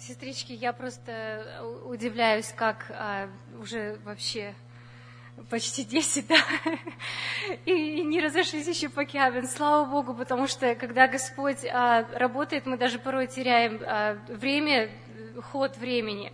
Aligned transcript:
Сестрички, 0.00 0.52
я 0.52 0.72
просто 0.72 1.62
удивляюсь, 1.84 2.54
как 2.56 2.86
а, 2.88 3.28
уже 3.60 3.98
вообще 4.02 4.54
почти 5.50 5.84
10, 5.84 6.26
да, 6.26 6.36
и 7.66 8.02
не 8.02 8.22
разошлись 8.22 8.66
еще 8.66 8.88
по 8.88 9.04
Киабин. 9.04 9.46
Слава 9.46 9.84
Богу, 9.84 10.14
потому 10.14 10.46
что 10.46 10.74
когда 10.74 11.06
Господь 11.06 11.66
а, 11.66 12.06
работает, 12.14 12.64
мы 12.64 12.78
даже 12.78 12.98
порой 12.98 13.26
теряем 13.26 13.78
а, 13.84 14.14
время, 14.28 14.90
ход 15.52 15.76
времени. 15.76 16.32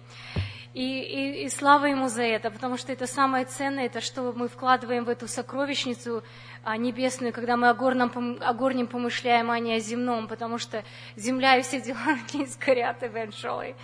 И, 0.77 1.01
и, 1.01 1.45
и 1.45 1.49
слава 1.49 1.87
Ему 1.87 2.09
за 2.09 2.23
это, 2.23 2.51
потому 2.51 2.77
что 2.77 2.93
это 2.93 3.07
самое 3.07 3.47
ценное, 3.47 3.87
это 3.87 4.03
что 4.03 4.31
мы 4.37 4.47
вкладываем 4.47 5.07
в 5.07 5.09
эту 5.09 5.27
сокровищницу 5.27 6.23
а, 6.65 6.77
небесную, 6.77 7.33
когда 7.33 7.57
мы 7.57 7.71
о 7.71 7.75
горном, 7.75 8.37
о 8.43 8.53
горнем 8.53 8.87
помышляем, 8.87 9.51
а 9.51 9.59
не 9.59 9.73
о 9.73 9.81
земном, 9.81 10.29
потому 10.29 10.59
что 10.59 10.85
земля 11.17 11.57
и 11.57 11.63
все 11.63 11.81
дела 11.81 12.19
не 12.35 12.45
сгорят 12.45 13.03
eventually. 13.03 13.75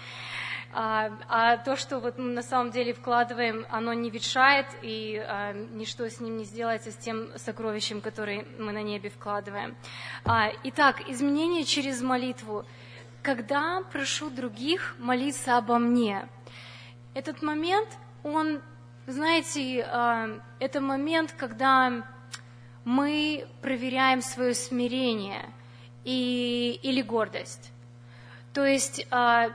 А, 0.74 1.10
а 1.30 1.56
то, 1.56 1.76
что 1.76 1.98
вот 1.98 2.18
мы 2.18 2.28
на 2.28 2.42
самом 2.42 2.70
деле 2.72 2.92
вкладываем, 2.92 3.64
оно 3.70 3.94
не 3.94 4.10
ветшает, 4.10 4.66
и 4.82 5.16
а, 5.16 5.54
ничто 5.54 6.06
с 6.06 6.20
ним 6.20 6.36
не 6.36 6.44
сделается, 6.44 6.92
с 6.92 6.96
тем 6.96 7.30
сокровищем, 7.36 8.02
которое 8.02 8.44
мы 8.58 8.72
на 8.72 8.82
небе 8.82 9.08
вкладываем. 9.08 9.76
А, 10.26 10.50
итак, 10.64 11.08
изменение 11.08 11.64
через 11.64 12.02
молитву. 12.02 12.66
Когда 13.22 13.82
прошу 13.92 14.28
других 14.28 14.94
молиться 14.98 15.56
обо 15.56 15.78
мне– 15.78 16.28
этот 17.14 17.42
момент, 17.42 17.88
он, 18.22 18.62
знаете, 19.06 19.86
а, 19.88 20.40
это 20.58 20.80
момент, 20.80 21.32
когда 21.32 22.04
мы 22.84 23.46
проверяем 23.60 24.22
свое 24.22 24.54
смирение 24.54 25.48
и, 26.04 26.78
или 26.82 27.02
гордость. 27.02 27.72
То 28.52 28.64
есть, 28.64 29.06
а, 29.10 29.50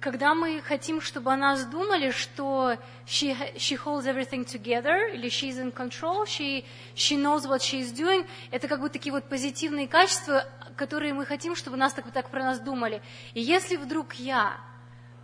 когда 0.00 0.34
мы 0.34 0.60
хотим, 0.60 1.00
чтобы 1.00 1.32
о 1.32 1.36
нас 1.36 1.64
думали, 1.64 2.10
что 2.10 2.76
she, 3.06 3.36
she 3.54 3.76
holds 3.76 4.06
everything 4.06 4.44
together, 4.44 5.14
или 5.14 5.28
she's 5.28 5.58
in 5.58 5.72
control, 5.72 6.24
she, 6.26 6.64
she 6.96 7.16
knows 7.16 7.46
what 7.46 7.60
she's 7.60 7.92
doing, 7.92 8.26
это 8.50 8.66
как 8.66 8.80
бы 8.80 8.88
такие 8.88 9.12
вот 9.12 9.24
позитивные 9.28 9.86
качества, 9.86 10.44
которые 10.76 11.14
мы 11.14 11.24
хотим, 11.24 11.54
чтобы 11.54 11.76
нас 11.76 11.92
так, 11.92 12.10
так 12.10 12.30
про 12.30 12.42
нас 12.42 12.58
думали. 12.58 13.00
И 13.34 13.40
если 13.40 13.76
вдруг 13.76 14.14
я 14.14 14.58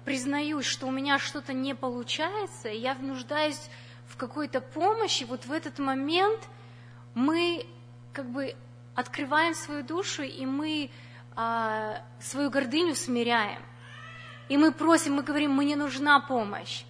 признаюсь, 0.08 0.64
что 0.64 0.86
у 0.86 0.90
меня 0.90 1.18
что-то 1.18 1.52
не 1.52 1.74
получается, 1.74 2.70
и 2.70 2.78
я 2.78 2.94
нуждаюсь 2.94 3.60
в 4.06 4.16
какой-то 4.16 4.62
помощи, 4.62 5.24
вот 5.24 5.44
в 5.44 5.52
этот 5.52 5.78
момент 5.78 6.40
мы 7.12 7.66
как 8.14 8.24
бы 8.30 8.56
открываем 8.94 9.52
свою 9.54 9.82
душу, 9.82 10.22
и 10.22 10.46
мы 10.46 10.90
а, 11.36 12.00
свою 12.20 12.48
гордыню 12.48 12.94
смиряем. 12.94 13.60
И 14.48 14.56
мы 14.56 14.72
просим, 14.72 15.16
мы 15.16 15.22
говорим, 15.22 15.52
мне 15.52 15.76
нужна 15.76 16.20
помощь. 16.20 16.84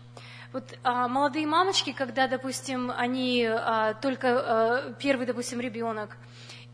Вот 0.52 0.78
а, 0.84 1.08
молодые 1.08 1.48
мамочки, 1.48 1.90
когда, 1.90 2.28
допустим, 2.28 2.92
они 2.96 3.44
а, 3.50 3.94
только 3.94 4.28
а, 4.28 4.92
первый, 4.92 5.26
допустим, 5.26 5.58
ребенок, 5.58 6.16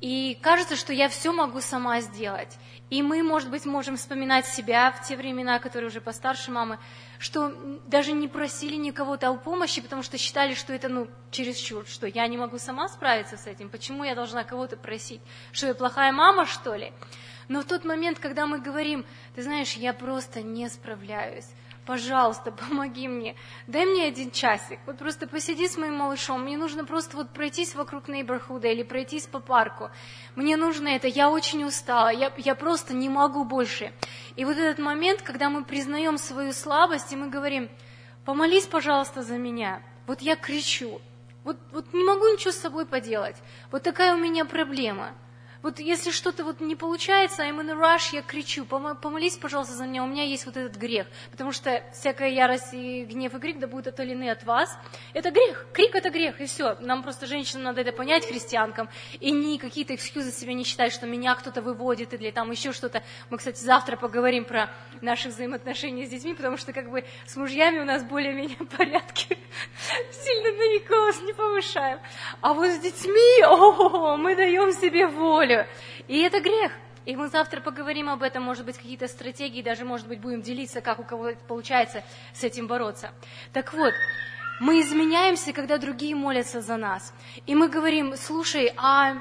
и 0.03 0.39
кажется, 0.43 0.77
что 0.77 0.93
я 0.93 1.09
все 1.09 1.33
могу 1.33 1.63
сама 1.63 2.03
сделать. 2.03 2.59
И 2.91 3.03
мы, 3.03 3.23
может 3.23 3.51
быть, 3.51 3.65
можем 3.65 3.97
вспоминать 3.97 4.47
себя 4.47 4.93
в 4.93 5.07
те 5.07 5.17
времена, 5.17 5.59
которые 5.59 5.89
уже 5.89 6.01
постарше 6.01 6.51
мамы, 6.51 6.79
что 7.19 7.51
даже 7.87 8.13
не 8.13 8.29
просили 8.29 8.77
никого-то 8.77 9.31
о 9.31 9.37
помощи, 9.37 9.81
потому 9.81 10.03
что 10.03 10.19
считали, 10.19 10.55
что 10.55 10.73
это, 10.73 10.89
ну, 10.89 11.09
чересчур, 11.31 11.87
что 11.87 12.07
я 12.07 12.27
не 12.27 12.37
могу 12.37 12.59
сама 12.59 12.89
справиться 12.89 13.37
с 13.37 13.47
этим, 13.47 13.71
почему 13.71 14.05
я 14.05 14.15
должна 14.15 14.45
кого-то 14.45 14.77
просить, 14.77 15.23
что 15.51 15.67
я 15.67 15.75
плохая 15.75 16.13
мама, 16.13 16.45
что 16.45 16.75
ли? 16.75 16.93
Но 17.49 17.61
в 17.61 17.65
тот 17.65 17.85
момент, 17.85 18.19
когда 18.19 18.47
мы 18.47 18.59
говорим, 18.59 19.05
ты 19.35 19.43
знаешь, 19.43 19.75
я 19.75 19.93
просто 19.93 20.43
не 20.43 20.69
справляюсь, 20.69 21.49
пожалуйста, 21.87 22.51
помоги 22.53 23.09
мне, 23.09 23.37
дай 23.67 23.85
мне 23.87 24.07
один 24.07 24.31
часик, 24.31 24.79
вот 24.87 24.99
просто 24.99 25.27
посиди 25.27 25.69
с 25.69 25.77
моим 25.77 25.97
малышом, 25.97 26.43
мне 26.43 26.57
нужно 26.57 26.85
просто 26.85 27.17
вот 27.17 27.31
пройтись 27.31 27.75
вокруг 27.75 28.09
нейборхуда 28.09 28.69
или 28.69 28.83
пройтись 28.83 29.27
по 29.27 29.41
парку, 29.41 29.91
мне 30.35 30.57
нужно 30.57 30.89
это, 30.89 31.07
я 31.09 31.31
очень 31.31 31.65
устала, 31.65 32.09
я, 32.09 32.33
я 32.39 32.55
просто 32.55 32.95
не 32.95 33.09
могу 33.09 33.45
больше. 33.45 33.93
И 34.37 34.45
вот 34.45 34.57
этот 34.57 34.79
момент, 34.79 35.23
когда 35.23 35.51
мы 35.51 35.65
признаем 35.65 36.19
свою 36.19 36.53
слабость, 36.53 37.13
и 37.13 37.17
мы 37.17 37.29
говорим, 37.29 37.69
помолись, 38.25 38.67
пожалуйста, 38.67 39.23
за 39.23 39.37
меня, 39.37 39.83
вот 40.07 40.21
я 40.21 40.37
кричу, 40.37 41.01
вот, 41.45 41.59
вот 41.73 41.93
не 41.93 42.05
могу 42.05 42.27
ничего 42.29 42.53
с 42.53 42.59
собой 42.59 42.87
поделать, 42.87 43.37
вот 43.71 43.83
такая 43.83 44.15
у 44.15 44.19
меня 44.19 44.45
проблема– 44.45 45.13
вот 45.65 45.79
если 45.79 46.11
что-то 46.11 46.45
вот 46.45 46.61
не 46.61 46.77
получается, 46.77 47.43
I'm 47.43 47.59
in 47.59 47.71
a 47.71 47.75
rush, 47.75 48.11
я 48.13 48.21
кричу, 48.21 48.67
помолись, 48.67 49.39
пожалуйста, 49.39 49.73
за 49.73 49.87
меня, 49.87 50.05
у 50.05 50.07
меня 50.07 50.23
есть 50.23 50.45
вот 50.45 50.59
этот 50.59 50.77
грех, 50.77 51.07
потому 51.31 51.53
что 51.53 51.83
всякая 51.95 52.29
ярость 52.29 52.75
и 52.75 53.07
гнев 53.07 53.35
и 53.35 53.39
крик 53.39 53.59
да 53.59 53.67
будут 53.67 53.87
отолены 53.87 54.29
от 54.29 54.45
вас. 54.45 54.77
Это 55.15 55.31
грех, 55.31 55.67
крик 55.73 55.95
это 55.95 56.11
грех, 56.11 56.39
и 56.43 56.45
все. 56.45 56.77
Нам 56.81 57.03
просто 57.03 57.25
женщинам 57.25 57.63
надо 57.63 57.81
это 57.81 57.93
понять, 57.93 58.27
христианкам, 58.27 58.91
и 59.21 59.31
не 59.31 59.57
какие-то 59.57 59.95
экскьюзы 59.95 60.33
себе 60.33 60.53
не 60.53 60.65
считать, 60.65 60.93
что 60.93 61.07
меня 61.07 61.35
кто-то 61.35 61.63
выводит 61.63 62.13
или 62.13 62.31
там 62.31 62.51
еще 62.51 62.73
что-то. 62.73 63.03
Мы, 63.31 63.39
кстати, 63.39 63.65
завтра 63.65 63.97
поговорим 63.97 64.45
про 64.45 64.69
наши 65.01 65.31
взаимоотношения 65.31 66.05
с 66.05 66.11
детьми, 66.11 66.35
потому 66.35 66.59
что 66.59 66.75
как 66.75 66.91
бы 66.91 67.05
с 67.25 67.37
мужьями 67.37 67.79
у 67.79 67.85
нас 67.85 68.05
более-менее 68.05 68.59
порядки, 68.77 69.39
сильно 70.13 70.59
на 70.59 70.75
никого 70.75 71.25
не 71.25 71.33
повышаем. 71.33 72.01
А 72.43 72.53
вот 72.53 72.67
с 72.67 72.79
детьми, 72.81 73.43
о, 73.47 74.19
мы 74.19 74.37
даем 74.37 74.71
себе 74.71 75.07
волю 75.07 75.54
волю. 75.57 75.67
И 76.09 76.19
это 76.21 76.41
грех. 76.41 76.73
И 77.05 77.17
мы 77.17 77.29
завтра 77.29 77.61
поговорим 77.61 78.09
об 78.09 78.23
этом, 78.23 78.43
может 78.43 78.65
быть, 78.65 78.79
какие-то 78.79 79.09
стратегии, 79.09 79.61
даже, 79.61 79.85
может 79.85 80.09
быть, 80.09 80.21
будем 80.21 80.41
делиться, 80.41 80.81
как 80.81 80.99
у 80.99 81.05
кого 81.05 81.33
получается 81.47 82.03
с 82.33 82.43
этим 82.45 82.67
бороться. 82.67 83.13
Так 83.53 83.75
вот, 83.75 83.93
мы 84.61 84.81
изменяемся, 84.81 85.53
когда 85.53 85.77
другие 85.77 86.15
молятся 86.15 86.63
за 86.63 86.77
нас. 86.79 87.13
И 87.47 87.55
мы 87.55 87.69
говорим, 87.69 88.17
слушай, 88.17 88.73
а 88.77 89.17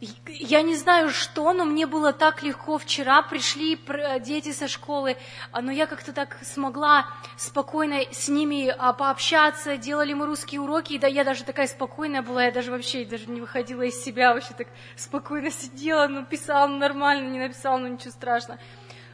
я 0.00 0.60
не 0.60 0.76
знаю 0.76 1.08
что, 1.08 1.52
но 1.54 1.64
мне 1.64 1.86
было 1.86 2.12
так 2.12 2.42
легко. 2.42 2.76
Вчера 2.76 3.22
пришли 3.22 3.80
дети 4.20 4.52
со 4.52 4.68
школы, 4.68 5.16
а, 5.52 5.62
но 5.62 5.72
я 5.72 5.86
как-то 5.86 6.12
так 6.12 6.36
смогла 6.42 7.06
спокойно 7.36 8.02
с 8.12 8.28
ними 8.28 8.68
а, 8.76 8.92
пообщаться. 8.92 9.78
Делали 9.78 10.12
мы 10.12 10.26
русские 10.26 10.60
уроки, 10.60 10.94
и 10.94 10.98
да, 10.98 11.06
я 11.06 11.24
даже 11.24 11.44
такая 11.44 11.66
спокойная 11.66 12.20
была, 12.20 12.44
я 12.44 12.52
даже 12.52 12.70
вообще 12.70 13.06
даже 13.06 13.26
не 13.30 13.40
выходила 13.40 13.82
из 13.82 14.02
себя, 14.02 14.34
вообще 14.34 14.52
так 14.52 14.68
спокойно 14.96 15.50
сидела, 15.50 16.06
ну, 16.08 16.26
писала 16.26 16.66
нормально, 16.66 17.30
не 17.30 17.38
написала, 17.38 17.78
ну, 17.78 17.88
ничего 17.88 18.10
страшного. 18.10 18.60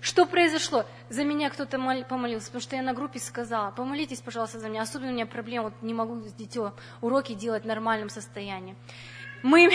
Что 0.00 0.26
произошло? 0.26 0.84
За 1.10 1.22
меня 1.22 1.48
кто-то 1.48 1.78
помолился, 2.08 2.46
потому 2.46 2.60
что 2.60 2.74
я 2.74 2.82
на 2.82 2.92
группе 2.92 3.20
сказала, 3.20 3.70
помолитесь, 3.70 4.20
пожалуйста, 4.20 4.58
за 4.58 4.68
меня. 4.68 4.82
Особенно 4.82 5.10
у 5.12 5.14
меня 5.14 5.26
проблема, 5.26 5.66
вот 5.66 5.74
не 5.80 5.94
могу 5.94 6.20
с 6.22 6.32
детьми 6.32 6.70
уроки 7.00 7.34
делать 7.34 7.62
в 7.62 7.66
нормальном 7.66 8.08
состоянии 8.08 8.74
мы, 9.42 9.70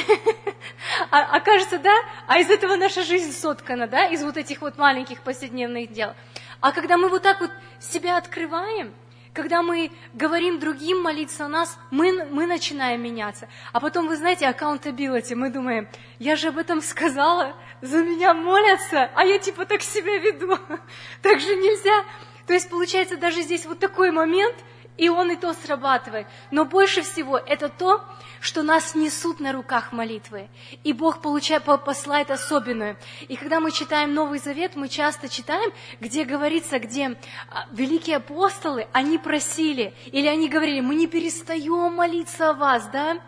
а, 1.12 1.38
окажется, 1.38 1.78
да, 1.80 1.94
а 2.28 2.40
из 2.40 2.50
этого 2.50 2.76
наша 2.76 3.04
жизнь 3.04 3.32
соткана, 3.32 3.88
да, 3.88 4.08
из 4.08 4.24
вот 4.24 4.38
этих 4.38 4.62
вот 4.62 4.78
маленьких 4.78 5.22
повседневных 5.22 5.92
дел. 5.92 6.14
А 6.60 6.72
когда 6.72 6.98
мы 6.98 7.10
вот 7.10 7.22
так 7.22 7.42
вот 7.42 7.52
себя 7.80 8.18
открываем, 8.18 8.94
когда 9.34 9.62
мы 9.62 9.92
говорим 10.14 10.60
другим 10.60 11.02
молиться 11.02 11.46
о 11.46 11.48
нас, 11.48 11.78
мы, 11.92 12.26
мы 12.26 12.48
начинаем 12.48 13.04
меняться. 13.04 13.48
А 13.72 13.80
потом, 13.80 14.08
вы 14.08 14.18
знаете, 14.18 14.46
accountability, 14.46 15.36
мы 15.36 15.52
думаем, 15.52 15.88
я 16.18 16.36
же 16.36 16.48
об 16.48 16.58
этом 16.58 16.82
сказала, 16.82 17.56
за 17.82 18.04
меня 18.04 18.34
молятся, 18.34 19.12
а 19.14 19.26
я 19.26 19.38
типа 19.38 19.66
так 19.66 19.84
себя 19.84 20.18
веду. 20.18 20.58
Так 21.22 21.40
же 21.40 21.56
нельзя. 21.56 22.04
То 22.48 22.54
есть, 22.54 22.70
получается, 22.70 23.18
даже 23.18 23.42
здесь 23.42 23.66
вот 23.66 23.80
такой 23.80 24.12
момент– 24.12 24.56
и 24.98 25.10
он 25.10 25.32
и 25.32 25.36
то 25.36 25.54
срабатывает. 25.54 26.28
Но 26.52 26.66
больше 26.66 27.02
всего 27.02 27.38
это 27.38 27.70
то, 27.70 28.04
что 28.40 28.64
нас 28.64 28.96
несут 28.96 29.40
на 29.40 29.52
руках 29.52 29.92
молитвы. 29.92 30.50
И 30.84 30.94
Бог 30.94 31.22
получает, 31.22 31.64
посылает 31.64 32.32
особенную. 32.32 32.98
И 33.28 33.36
когда 33.36 33.60
мы 33.60 33.72
читаем 33.72 34.14
Новый 34.14 34.40
Завет, 34.40 34.76
мы 34.76 34.90
часто 34.90 35.30
читаем, 35.30 35.72
где 36.00 36.24
говорится, 36.24 36.80
где 36.80 37.18
а, 37.50 37.66
великие 37.72 38.18
апостолы, 38.18 38.88
они 38.94 39.18
просили, 39.18 39.94
или 40.08 40.28
они 40.28 40.50
говорили, 40.50 40.82
мы 40.82 40.96
не 40.96 41.08
перестаем 41.08 41.94
молиться 41.94 42.50
о 42.50 42.54
вас, 42.54 42.88
да? 42.88 43.20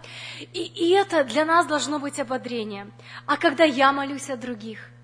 И, 0.54 0.63
и 0.63 0.92
это 0.92 1.24
для 1.24 1.45
нас 1.45 1.66
должно 1.66 2.00
быть 2.00 2.19
ободрение. 2.19 2.92
А 3.25 3.38
когда 3.38 3.63
я 3.63 3.92
молюсь 3.92 4.30
о 4.30 4.38
других– 4.38 4.80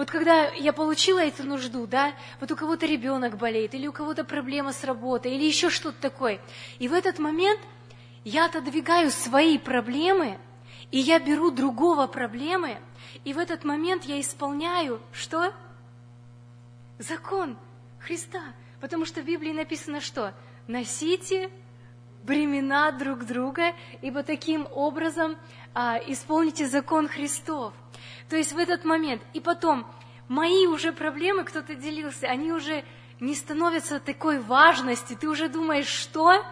вот 0.00 0.10
когда 0.10 0.48
я 0.52 0.72
получила 0.72 1.18
эту 1.18 1.44
нужду, 1.44 1.86
да, 1.86 2.14
вот 2.40 2.50
у 2.50 2.56
кого-то 2.56 2.86
ребенок 2.86 3.36
болеет, 3.36 3.74
или 3.74 3.86
у 3.86 3.92
кого-то 3.92 4.24
проблема 4.24 4.72
с 4.72 4.82
работой, 4.82 5.34
или 5.36 5.44
еще 5.44 5.68
что-то 5.68 6.00
такое. 6.00 6.40
И 6.78 6.88
в 6.88 6.94
этот 6.94 7.18
момент 7.18 7.60
я 8.24 8.46
отодвигаю 8.46 9.10
свои 9.10 9.58
проблемы, 9.58 10.38
и 10.90 10.98
я 10.98 11.18
беру 11.18 11.50
другого 11.50 12.06
проблемы, 12.06 12.78
и 13.26 13.34
в 13.34 13.38
этот 13.38 13.62
момент 13.64 14.04
я 14.04 14.18
исполняю 14.18 15.02
что? 15.12 15.52
Закон 16.98 17.58
Христа. 17.98 18.54
Потому 18.80 19.04
что 19.04 19.20
в 19.20 19.26
Библии 19.26 19.52
написано 19.52 20.00
что? 20.00 20.32
Носите 20.66 21.50
бремена 22.22 22.90
друг 22.90 23.26
друга, 23.26 23.74
ибо 24.00 24.22
таким 24.22 24.66
образом 24.72 25.36
а, 25.74 25.98
исполните 26.06 26.66
закон 26.66 27.06
Христов. 27.06 27.74
То 28.30 28.36
есть 28.36 28.52
в 28.52 28.58
этот 28.58 28.84
момент. 28.84 29.22
И 29.34 29.40
потом, 29.40 29.84
мои 30.28 30.66
уже 30.68 30.92
проблемы, 30.92 31.42
кто-то 31.42 31.74
делился, 31.74 32.28
они 32.28 32.52
уже 32.52 32.84
не 33.18 33.34
становится 33.34 33.98
такой 33.98 34.38
важности. 34.38 35.16
Ты 35.20 35.28
уже 35.28 35.48
думаешь, 35.48 35.88
что? 35.88 36.42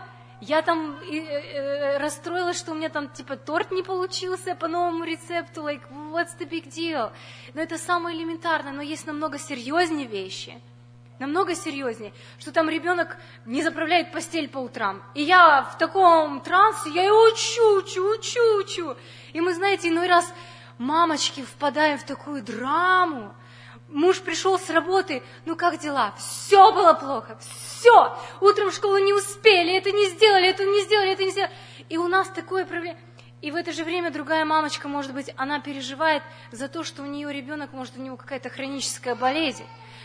Я 0.41 0.63
там 0.63 0.99
э, 1.01 1.17
э, 1.17 1.99
расстроилась, 1.99 2.59
что 2.59 2.73
у 2.73 2.75
меня 2.75 2.89
там 2.89 3.09
типа 3.09 3.37
торт 3.37 3.71
не 3.71 3.83
получился 3.83 4.55
по 4.55 4.69
новому 4.69 5.05
рецепту, 5.05 5.63
like, 5.63 5.83
what's 6.13 6.37
the 6.39 6.49
big 6.49 6.67
deal? 6.67 7.13
Но 7.55 7.63
это 7.63 7.79
самое 7.79 8.17
элементарное, 8.17 8.73
но 8.73 8.83
есть 8.83 9.07
намного 9.07 9.39
серьезнее 9.39 10.07
вещи. 10.07 10.61
Намного 11.19 11.57
серьезнее, 11.57 12.13
что 12.39 12.53
там 12.53 12.69
ребенок 12.69 13.17
не 13.45 13.63
заправляет 13.63 14.13
постель 14.13 14.49
по 14.49 14.59
утрам. 14.59 15.03
И 15.15 15.23
я 15.23 15.63
в 15.63 15.79
таком 15.79 16.41
трансе, 16.41 16.91
я 16.91 17.05
его 17.05 17.25
учу, 17.25 17.79
учу, 17.79 18.13
учу, 18.13 18.59
учу. 18.61 18.97
И 19.33 19.41
мы, 19.41 19.55
знаете, 19.55 19.89
иной 19.89 20.07
раз 20.07 20.33
мамочки 20.79 21.43
впадаем 21.45 21.99
в 21.99 22.05
такую 22.05 22.43
драму, 22.43 23.35
Муж 23.89 24.21
пришел 24.21 24.59
с 24.59 24.69
работы, 24.69 25.23
ну 25.47 25.57
как 25.57 25.79
дела? 25.81 26.13
Все 26.19 26.73
было 26.73 26.93
плохо, 26.93 27.39
все. 27.41 28.19
Утром 28.41 28.71
в 28.71 28.75
школу 28.75 28.99
не 28.99 29.15
успели, 29.15 29.79
это 29.79 29.91
не 29.93 30.11
сделали, 30.11 30.47
это 30.47 30.65
не 30.65 30.83
сделали, 30.83 31.13
это 31.13 31.25
не 31.25 31.31
сделали. 31.31 31.53
И 31.89 31.97
у 31.97 32.07
нас 32.07 32.29
такое 32.29 32.67
проблема. 32.67 32.99
И 33.41 33.51
в 33.51 33.57
это 33.57 33.73
же 33.73 33.85
время 33.85 34.11
другая 34.11 34.45
мамочка, 34.45 34.89
может 34.89 35.15
быть, 35.15 35.33
она 35.37 35.61
переживает 35.61 36.23
за 36.53 36.69
то, 36.69 36.85
что 36.85 37.03
у 37.03 37.07
нее 37.07 37.33
ребенок, 37.33 37.73
может, 37.73 37.97
у 37.97 38.03
него 38.03 38.17
какая-то 38.17 38.51
хроническая 38.51 39.15
болезнь, 39.15 39.65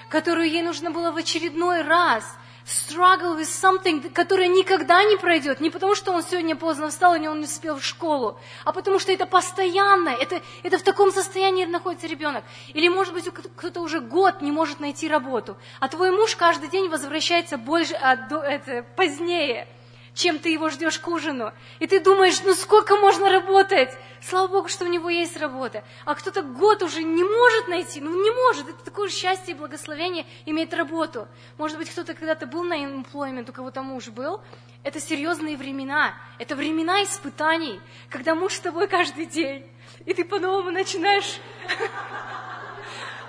которую 0.10 0.48
ей 0.48 0.62
нужно 0.62 0.92
было 0.92 1.12
в 1.12 1.18
очередной 1.18 1.82
раз 1.82 2.24
struggle 2.66 3.38
with 3.38 3.50
something, 3.50 4.10
которое 4.12 4.48
никогда 4.48 5.04
не 5.04 5.18
пройдет. 5.18 5.60
Не 5.60 5.70
потому, 5.70 5.96
что 5.96 6.12
он 6.12 6.24
сегодня 6.24 6.56
поздно 6.56 6.90
встал, 6.90 7.16
и 7.16 7.28
он 7.28 7.40
не 7.40 7.46
успел 7.46 7.78
в 7.78 7.84
школу, 7.84 8.40
а 8.64 8.72
потому 8.72 9.00
что 9.00 9.12
это 9.12 9.26
постоянно, 9.26 10.10
это, 10.10 10.42
это 10.64 10.78
в 10.78 10.84
таком 10.84 11.12
состоянии 11.12 11.66
находится 11.66 12.08
ребенок. 12.08 12.44
Или, 12.74 12.88
может 12.88 13.14
быть, 13.14 13.30
кто-то 13.30 13.82
уже 13.82 14.00
год 14.00 14.42
не 14.42 14.52
может 14.52 14.80
найти 14.80 15.08
работу, 15.08 15.58
а 15.80 15.88
твой 15.88 16.12
муж 16.12 16.36
каждый 16.36 16.70
день 16.70 16.90
возвращается 16.90 17.58
больше, 17.58 17.96
а, 17.96 18.16
до, 18.16 18.38
это, 18.38 18.86
позднее 18.96 19.68
чем 20.14 20.40
ты 20.40 20.50
его 20.50 20.70
ждешь 20.70 21.00
к 21.00 21.08
ужину. 21.08 21.52
И 21.80 21.88
ты 21.88 22.00
думаешь, 22.00 22.42
ну 22.44 22.54
сколько 22.54 22.96
можно 22.98 23.30
работать? 23.30 23.90
Слава 24.22 24.48
Богу, 24.48 24.70
что 24.70 24.86
у 24.86 24.88
него 24.88 25.10
есть 25.10 25.38
работа. 25.38 25.84
А 26.06 26.16
кто-то 26.16 26.44
год 26.44 26.82
уже 26.84 27.04
не 27.04 27.24
может 27.24 27.68
найти, 27.68 28.00
ну 28.00 28.24
не 28.24 28.32
может. 28.32 28.70
Это 28.70 28.84
такое 28.84 29.10
счастье 29.10 29.54
и 29.54 29.58
благословение 29.58 30.26
иметь 30.46 30.74
работу. 30.74 31.28
Может 31.58 31.78
быть, 31.78 31.90
кто-то 31.90 32.14
когда-то 32.14 32.46
был 32.46 32.64
на 32.64 32.76
employment, 32.76 33.50
у 33.50 33.54
кого-то 33.54 33.82
муж 33.82 34.08
был. 34.08 34.42
Это 34.84 35.00
серьезные 35.00 35.58
времена. 35.58 36.14
Это 36.38 36.56
времена 36.56 37.04
испытаний, 37.04 37.82
когда 38.10 38.36
муж 38.36 38.54
с 38.54 38.60
тобой 38.60 38.88
каждый 38.88 39.26
день. 39.26 39.66
И 40.06 40.14
ты 40.14 40.24
по-новому 40.24 40.72
начинаешь... 40.72 41.40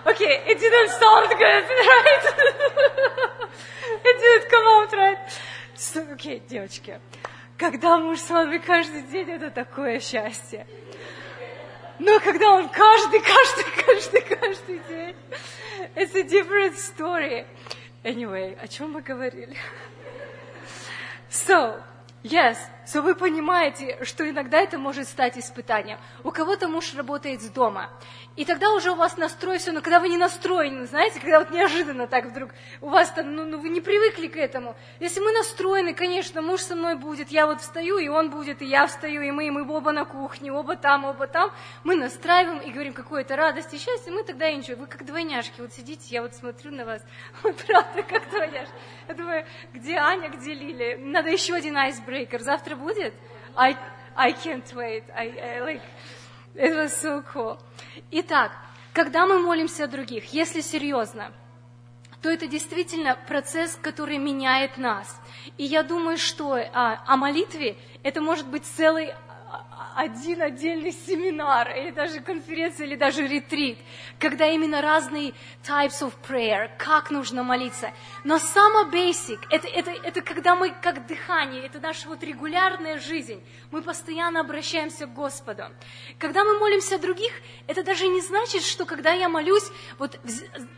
Okay, 0.07 0.45
it 0.47 0.61
didn't 0.61 0.91
sound 0.91 1.31
good, 1.31 1.39
right? 1.39 2.25
it 4.05 4.21
didn't 4.21 4.51
come 4.51 4.67
out 4.67 4.93
right. 4.93 5.19
Окей, 5.75 6.39
okay, 6.39 6.49
девочки, 6.49 7.01
когда 7.59 7.99
муж 7.99 8.21
с 8.21 8.31
вами 8.31 8.59
каждый 8.59 9.03
день, 9.03 9.31
это 9.31 9.51
такое 9.51 9.99
счастье. 9.99 10.67
Но 11.99 12.21
когда 12.21 12.53
он 12.53 12.69
каждый, 12.69 13.21
каждый, 13.21 13.65
каждый, 13.85 14.21
каждый 14.23 14.79
день, 14.89 15.17
it's 15.97 16.15
a 16.15 16.23
different 16.23 16.77
story. 16.77 17.47
Anyway, 18.05 18.57
о 18.61 18.69
чем 18.69 18.93
мы 18.93 19.03
говорили? 19.03 19.57
So, 21.31 21.83
yes, 22.25 22.57
so 22.87 23.03
вы 23.03 23.15
понимаете, 23.15 23.99
что 24.03 24.29
иногда 24.29 24.59
это 24.59 24.79
может 24.79 25.09
стать 25.09 25.39
испытанием. 25.39 25.99
У 26.23 26.31
кого-то 26.31 26.69
муж 26.69 26.95
работает 26.95 27.43
с 27.43 27.49
дома, 27.51 27.91
и 28.37 28.45
тогда 28.45 28.73
уже 28.73 28.91
у 28.91 28.97
вас 28.97 29.17
настрой 29.17 29.59
все, 29.59 29.71
но 29.71 29.81
когда 29.81 30.01
вы 30.01 30.09
не 30.09 30.17
настроены, 30.17 30.87
знаете, 30.87 31.21
когда 31.21 31.39
вот 31.39 31.51
неожиданно 31.51 32.07
так 32.07 32.27
вдруг 32.27 32.51
у 32.81 32.89
вас 32.89 33.11
там, 33.13 33.35
ну, 33.35 33.45
ну 33.45 33.59
вы 33.59 33.69
не 33.69 33.81
привыкли 33.81 34.27
к 34.27 34.37
этому. 34.37 34.75
Если 34.99 35.21
мы 35.21 35.33
настроены, 35.33 35.95
конечно, 35.95 36.43
муж 36.43 36.63
со 36.63 36.75
мной 36.75 36.97
будет, 36.97 37.31
я 37.31 37.47
вот 37.47 37.61
встаю, 37.61 37.99
и 37.99 38.09
он 38.09 38.31
будет, 38.31 38.61
и 38.61 38.67
я 38.67 38.87
встаю, 38.87 39.23
и 39.23 39.31
мы, 39.31 39.47
и 39.47 39.51
мы 39.51 39.71
оба 39.71 39.93
на 39.93 40.05
кухне, 40.05 40.53
оба 40.53 40.77
там, 40.77 41.05
оба 41.05 41.27
там, 41.27 41.53
мы 41.85 41.95
настраиваем 41.95 42.59
и 42.59 42.71
говорим, 42.71 42.93
какое 42.93 43.23
то 43.23 43.37
радость 43.37 43.73
и 43.73 43.79
счастье, 43.79 44.13
мы 44.13 44.25
тогда 44.25 44.49
и 44.49 44.57
ничего. 44.57 44.81
Вы 44.81 44.87
как 44.87 45.05
двойняшки, 45.05 45.61
вот 45.61 45.73
сидите, 45.73 46.07
я 46.09 46.23
вот 46.23 46.35
смотрю 46.35 46.73
на 46.73 46.85
вас, 46.85 47.03
вот 47.43 47.57
правда, 47.67 48.03
как 48.03 48.29
двойняшки. 48.31 48.75
Я 49.07 49.15
думаю, 49.15 49.47
где 49.73 49.97
Аня, 49.97 50.31
где 50.31 50.55
Лили? 50.55 50.97
Надо 50.99 51.31
еще 51.31 51.55
один 51.55 51.77
айсбрейкер, 52.15 52.41
завтра 52.41 52.77
будет? 52.77 53.13
I, 53.57 53.77
I 54.17 54.33
can't 54.33 54.73
wait, 54.75 55.05
I, 55.15 55.29
I 55.29 55.61
like... 55.61 55.83
It 56.55 56.73
was 56.73 56.93
so 56.97 57.25
cool. 57.33 57.59
Итак, 58.13 58.53
когда 58.93 59.27
мы 59.27 59.41
молимся 59.41 59.85
о 59.85 59.87
других, 59.89 60.33
если 60.33 60.61
серьезно, 60.61 61.33
то 62.23 62.31
это 62.31 62.47
действительно 62.47 63.19
процесс, 63.27 63.77
который 63.83 64.19
меняет 64.19 64.79
нас. 64.79 65.21
И 65.59 65.65
я 65.65 65.83
думаю, 65.83 66.17
что 66.17 66.55
а, 66.55 67.03
о 67.07 67.17
молитве 67.17 67.77
это 68.05 68.21
может 68.21 68.47
быть 68.47 68.65
целый 68.65 69.13
один 69.95 70.43
отдельный 70.43 70.93
семинар, 70.93 71.71
или 71.77 71.91
даже 71.91 72.21
конференция, 72.21 72.87
или 72.87 72.97
даже 72.97 73.27
ретрит, 73.27 73.79
когда 74.19 74.47
именно 74.47 74.83
разные 74.83 75.35
types 75.63 76.01
of 76.01 76.13
prayer, 76.27 76.71
как 76.79 77.11
нужно 77.11 77.43
молиться. 77.43 77.93
Но 78.25 78.39
самое 78.39 78.87
basic, 78.87 79.41
это, 79.51 79.69
это, 79.69 79.91
это 79.91 80.21
когда 80.23 80.57
мы 80.57 80.71
как 80.71 81.07
дыхание, 81.07 81.65
это 81.65 81.81
наша 81.81 82.09
вот 82.09 82.23
регулярная 82.23 82.99
жизнь, 82.99 83.43
мы 83.71 83.83
постоянно 83.83 84.41
обращаемся 84.41 85.07
к 85.07 85.15
Господу. 85.15 85.65
Когда 86.19 86.45
мы 86.45 86.59
молимся 86.59 86.99
других, 86.99 87.33
это 87.67 87.83
даже 87.83 88.07
не 88.07 88.21
значит, 88.21 88.63
что 88.63 88.85
когда 88.85 89.13
я 89.13 89.29
молюсь 89.29 89.71
вот 89.99 90.19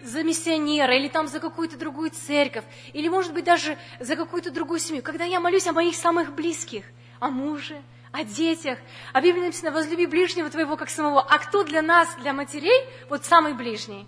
за 0.02 0.22
миссионера, 0.22 0.96
или 0.96 1.08
там 1.08 1.26
за 1.26 1.40
какую-то 1.40 1.76
другую 1.76 2.10
церковь, 2.10 2.64
или 2.92 3.08
может 3.08 3.32
быть 3.32 3.44
даже 3.44 3.78
за 4.00 4.16
какую-то 4.16 4.50
другую 4.50 4.80
семью, 4.80 5.02
когда 5.02 5.24
я 5.24 5.40
молюсь 5.40 5.66
о 5.66 5.72
моих 5.72 5.96
самых 5.96 6.34
близких, 6.34 6.84
о 7.20 7.30
муже, 7.30 7.82
о 8.16 8.24
детях. 8.24 8.78
А 9.12 9.20
Библия 9.20 9.44
написано, 9.44 9.70
возлюби 9.70 10.06
ближнего 10.06 10.48
твоего, 10.48 10.76
как 10.76 10.88
самого. 10.88 11.20
А 11.20 11.38
кто 11.38 11.64
для 11.64 11.82
нас, 11.82 12.08
для 12.16 12.32
матерей, 12.32 12.88
вот 13.10 13.24
самый 13.24 13.52
ближний? 13.52 14.06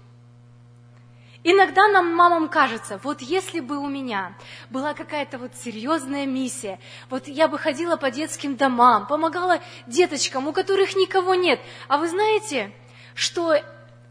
Иногда 1.45 1.87
нам, 1.89 2.15
мамам, 2.15 2.49
кажется, 2.49 2.99
вот 3.03 3.21
если 3.21 3.61
бы 3.61 3.79
у 3.79 3.87
меня 3.87 4.37
была 4.71 4.93
какая-то 4.95 5.39
вот 5.39 5.55
серьезная 5.55 6.27
миссия, 6.27 6.81
вот 7.11 7.29
я 7.29 7.47
бы 7.49 7.59
ходила 7.59 7.97
по 7.97 8.11
детским 8.11 8.57
домам, 8.57 9.07
помогала 9.07 9.61
деточкам, 9.87 10.49
у 10.49 10.53
которых 10.53 10.97
никого 10.97 11.35
нет. 11.35 11.61
А 11.87 11.99
вы 11.99 12.09
знаете, 12.09 12.73
что 13.15 13.55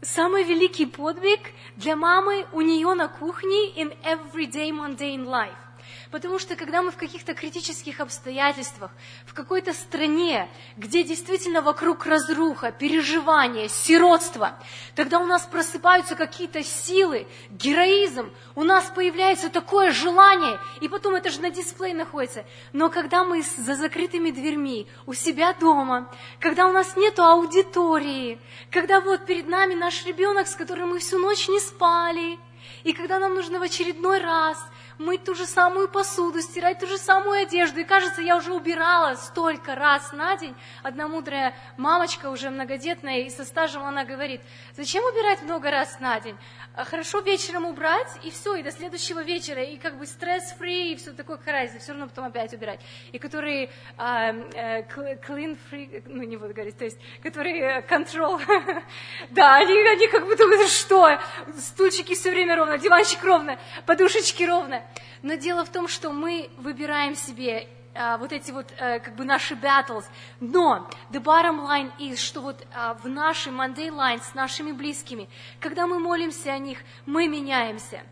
самый 0.00 0.44
великий 0.44 0.86
подвиг 0.86 1.40
для 1.76 1.96
мамы 1.96 2.46
у 2.52 2.62
нее 2.62 2.94
на 2.94 3.08
кухне 3.08 3.72
in 3.76 3.94
everyday 4.04 4.70
mundane 4.70 5.26
life. 5.26 5.67
Потому 6.10 6.38
что 6.38 6.56
когда 6.56 6.82
мы 6.82 6.90
в 6.90 6.96
каких-то 6.96 7.34
критических 7.34 8.00
обстоятельствах, 8.00 8.90
в 9.26 9.34
какой-то 9.34 9.74
стране, 9.74 10.48
где 10.76 11.04
действительно 11.04 11.60
вокруг 11.60 12.06
разруха, 12.06 12.72
переживания, 12.72 13.68
сиротство, 13.68 14.58
тогда 14.94 15.18
у 15.18 15.26
нас 15.26 15.44
просыпаются 15.46 16.14
какие-то 16.14 16.62
силы, 16.62 17.26
героизм, 17.50 18.32
у 18.54 18.64
нас 18.64 18.90
появляется 18.94 19.50
такое 19.50 19.92
желание, 19.92 20.58
и 20.80 20.88
потом 20.88 21.14
это 21.14 21.30
же 21.30 21.42
на 21.42 21.50
дисплее 21.50 21.94
находится. 21.94 22.46
Но 22.72 22.88
когда 22.88 23.24
мы 23.24 23.42
за 23.42 23.74
закрытыми 23.74 24.30
дверьми, 24.30 24.86
у 25.06 25.12
себя 25.12 25.52
дома, 25.52 26.10
когда 26.40 26.66
у 26.66 26.72
нас 26.72 26.96
нет 26.96 27.18
аудитории, 27.18 28.40
когда 28.70 29.00
вот 29.00 29.26
перед 29.26 29.46
нами 29.46 29.74
наш 29.74 30.06
ребенок, 30.06 30.46
с 30.46 30.54
которым 30.54 30.90
мы 30.90 31.00
всю 31.00 31.18
ночь 31.18 31.48
не 31.48 31.60
спали, 31.60 32.38
и 32.84 32.92
когда 32.92 33.18
нам 33.18 33.34
нужно 33.34 33.58
в 33.58 33.62
очередной 33.62 34.20
раз– 34.20 34.58
мыть 34.98 35.24
ту 35.24 35.34
же 35.34 35.46
самую 35.46 35.88
посуду, 35.88 36.40
стирать 36.40 36.78
ту 36.78 36.86
же 36.86 36.98
самую 36.98 37.42
одежду. 37.42 37.80
И 37.80 37.84
кажется, 37.84 38.20
я 38.20 38.36
уже 38.36 38.52
убирала 38.52 39.14
столько 39.14 39.74
раз 39.74 40.12
на 40.12 40.36
день. 40.36 40.54
Одна 40.82 41.08
мудрая 41.08 41.54
мамочка, 41.76 42.30
уже 42.30 42.50
многодетная, 42.50 43.20
и 43.20 43.30
со 43.30 43.44
стажем 43.44 43.84
она 43.84 44.04
говорит, 44.04 44.40
зачем 44.76 45.04
убирать 45.04 45.42
много 45.42 45.70
раз 45.70 46.00
на 46.00 46.20
день? 46.20 46.36
А 46.74 46.84
хорошо 46.84 47.20
вечером 47.20 47.64
убрать, 47.64 48.08
и 48.22 48.30
все, 48.30 48.56
и 48.56 48.62
до 48.62 48.70
следующего 48.70 49.22
вечера, 49.22 49.62
и 49.62 49.76
как 49.76 49.98
бы 49.98 50.06
стресс-фри, 50.06 50.92
и 50.92 50.96
все 50.96 51.12
такое, 51.12 51.36
какая 51.36 51.68
все 51.78 51.92
равно 51.92 52.08
потом 52.08 52.26
опять 52.26 52.52
убирать. 52.52 52.80
И 53.12 53.18
которые 53.18 53.70
а, 53.96 54.30
э, 54.30 54.82
clean-free, 54.82 56.04
ну 56.06 56.22
не 56.22 56.36
буду 56.36 56.54
говорить, 56.54 56.76
то 56.76 56.84
есть, 56.84 56.98
которые 57.22 57.80
control, 57.88 58.40
да, 59.30 59.56
они, 59.56 59.76
они 59.76 60.08
как 60.08 60.24
будто, 60.24 60.44
что, 60.68 61.18
стульчики 61.56 62.14
все 62.14 62.30
время 62.30 62.56
ровно, 62.58 62.78
диванчик 62.78 63.22
ровно, 63.24 63.58
подушечки 63.86 64.42
ровно. 64.42 64.82
Но 65.22 65.34
дело 65.34 65.64
в 65.64 65.70
том, 65.70 65.88
что 65.88 66.12
мы 66.12 66.50
выбираем 66.58 67.14
себе 67.14 67.68
а, 67.94 68.18
вот 68.18 68.32
эти 68.32 68.50
вот 68.50 68.66
а, 68.78 68.98
как 68.98 69.16
бы 69.16 69.24
наши 69.24 69.54
battles. 69.54 70.04
Но 70.40 70.88
the 71.10 71.22
bottom 71.22 71.66
line 71.66 71.90
is, 71.98 72.16
что 72.16 72.40
вот 72.40 72.66
а, 72.74 72.94
в 72.94 73.08
нашей 73.08 73.52
Monday 73.52 73.88
line 73.88 74.22
с 74.22 74.34
нашими 74.34 74.72
близкими, 74.72 75.28
когда 75.60 75.86
мы 75.86 75.98
молимся 75.98 76.52
о 76.52 76.58
них, 76.58 76.78
мы 77.06 77.26
меняемся. 77.26 78.02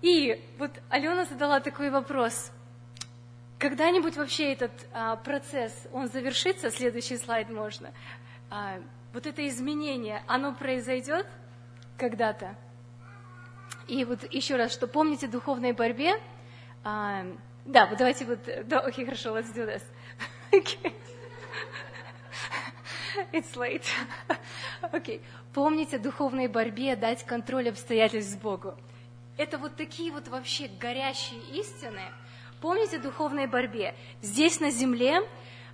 И 0.00 0.44
вот 0.58 0.72
Алена 0.88 1.24
задала 1.24 1.60
такой 1.60 1.90
вопрос. 1.90 2.50
Когда-нибудь 3.58 4.16
вообще 4.16 4.52
этот 4.52 4.72
а, 4.92 5.16
процесс, 5.16 5.72
он 5.92 6.08
завершится? 6.08 6.70
Следующий 6.70 7.16
слайд 7.16 7.48
можно. 7.48 7.92
А, 8.50 8.80
вот 9.12 9.26
это 9.26 9.46
изменение, 9.46 10.24
оно 10.26 10.52
произойдет 10.52 11.26
когда-то? 11.96 12.56
И 13.88 14.04
вот 14.04 14.32
еще 14.32 14.56
раз, 14.56 14.72
что 14.72 14.86
помните 14.86 15.26
духовной 15.26 15.72
борьбе, 15.72 16.20
а, 16.84 17.24
да, 17.64 17.86
вот 17.86 17.98
давайте 17.98 18.24
вот, 18.24 18.38
да, 18.66 18.80
окей, 18.80 19.04
хорошо, 19.04 19.36
let's 19.36 19.54
do 19.54 19.66
this. 19.66 19.82
Okay. 20.50 20.92
It's 23.32 23.54
late. 23.56 23.84
Окей. 24.92 25.18
Okay. 25.18 25.22
Помните 25.52 25.96
о 25.96 25.98
духовной 25.98 26.48
борьбе, 26.48 26.96
дать 26.96 27.26
контроль 27.26 27.68
обстоятельств 27.68 28.40
Богу. 28.40 28.74
Это 29.36 29.58
вот 29.58 29.76
такие 29.76 30.10
вот 30.10 30.28
вообще 30.28 30.68
горящие 30.80 31.40
истины. 31.52 32.02
Помните 32.60 32.96
о 32.96 33.00
духовной 33.00 33.46
борьбе. 33.46 33.94
Здесь 34.22 34.60
на 34.60 34.70
земле 34.70 35.20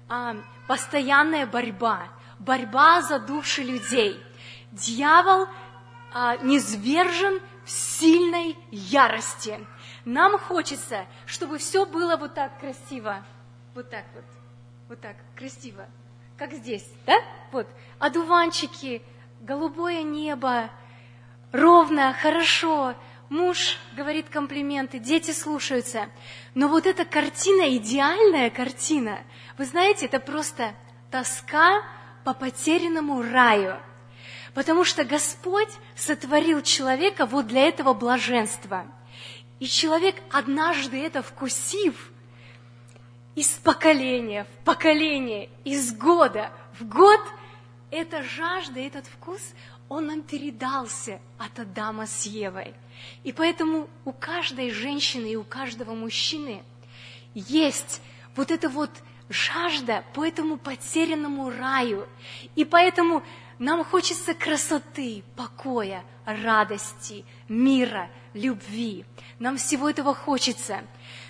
а, 0.08 0.36
постоянная 0.66 1.46
борьба. 1.46 2.08
Борьба 2.40 3.02
за 3.02 3.20
души 3.20 3.62
людей. 3.62 4.20
Дьявол 4.72 5.46
а, 6.12 6.36
низвержен 6.38 7.40
сильной 7.68 8.56
ярости. 8.70 9.64
Нам 10.04 10.38
хочется, 10.38 11.06
чтобы 11.26 11.58
все 11.58 11.84
было 11.86 12.16
вот 12.16 12.34
так 12.34 12.58
красиво. 12.58 13.24
Вот 13.74 13.90
так 13.90 14.04
вот. 14.14 14.24
Вот 14.88 15.00
так, 15.00 15.16
красиво. 15.36 15.86
Как 16.36 16.52
здесь, 16.52 16.88
да? 17.04 17.20
Вот. 17.52 17.66
Одуванчики, 17.98 19.02
голубое 19.40 20.02
небо, 20.02 20.70
ровно, 21.52 22.14
хорошо. 22.14 22.94
Муж 23.28 23.76
говорит 23.94 24.30
комплименты, 24.30 24.98
дети 24.98 25.32
слушаются. 25.32 26.08
Но 26.54 26.68
вот 26.68 26.86
эта 26.86 27.04
картина, 27.04 27.76
идеальная 27.76 28.48
картина, 28.48 29.18
вы 29.58 29.66
знаете, 29.66 30.06
это 30.06 30.18
просто 30.18 30.74
тоска 31.10 31.82
по 32.24 32.32
потерянному 32.32 33.20
раю. 33.20 33.76
Потому 34.58 34.82
что 34.82 35.04
Господь 35.04 35.68
сотворил 35.94 36.62
человека 36.62 37.26
вот 37.26 37.46
для 37.46 37.68
этого 37.68 37.94
блаженства. 37.94 38.86
И 39.60 39.68
человек, 39.68 40.16
однажды 40.32 41.00
это 41.00 41.22
вкусив, 41.22 42.10
из 43.36 43.50
поколения 43.50 44.46
в 44.52 44.64
поколение, 44.64 45.48
из 45.62 45.92
года 45.96 46.50
в 46.76 46.88
год, 46.88 47.20
эта 47.92 48.24
жажда, 48.24 48.80
этот 48.80 49.06
вкус, 49.06 49.40
он 49.88 50.06
нам 50.06 50.22
передался 50.22 51.20
от 51.38 51.56
Адама 51.60 52.08
с 52.08 52.26
Евой. 52.26 52.74
И 53.22 53.32
поэтому 53.32 53.88
у 54.04 54.10
каждой 54.10 54.72
женщины 54.72 55.26
и 55.26 55.36
у 55.36 55.44
каждого 55.44 55.94
мужчины 55.94 56.64
есть 57.32 58.02
вот 58.34 58.50
эта 58.50 58.68
вот 58.68 58.90
жажда 59.28 60.02
по 60.14 60.26
этому 60.26 60.56
потерянному 60.56 61.48
раю. 61.48 62.08
И 62.56 62.64
поэтому 62.64 63.22
нам 63.58 63.84
хочется 63.84 64.34
красоты, 64.34 65.24
покоя, 65.36 66.04
радости, 66.24 67.24
мира, 67.48 68.10
любви. 68.34 69.04
Нам 69.38 69.56
всего 69.56 69.90
этого 69.90 70.14
хочется. 70.14 70.84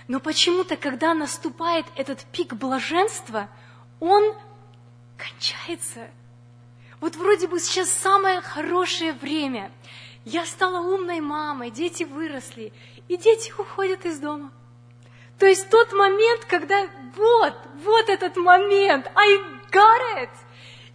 Но 0.09 0.21
почему-то, 0.21 0.77
когда 0.77 1.15
наступает 1.15 1.87
этот 1.97 2.25
пик 2.33 2.55
блаженства, 2.55 3.49
он 4.01 4.35
кончается. 5.17 6.09
Вот 7.01 7.17
вроде 7.17 7.47
бы 7.49 7.61
сейчас 7.61 7.91
самое 7.91 8.41
хорошее 8.41 9.13
время. 9.13 9.73
Я 10.25 10.45
стала 10.45 10.81
умной 10.81 11.21
мамой, 11.21 11.71
дети 11.71 12.05
выросли, 12.05 12.73
и 13.09 13.17
дети 13.17 13.53
уходят 13.57 14.05
из 14.05 14.19
дома. 14.19 14.53
То 15.39 15.47
есть 15.47 15.71
тот 15.71 15.93
момент, 15.93 16.45
когда 16.45 16.89
вот, 17.17 17.55
вот 17.85 18.09
этот 18.09 18.37
момент, 18.37 19.11
I 19.15 19.39
got 19.71 20.23
it. 20.23 20.31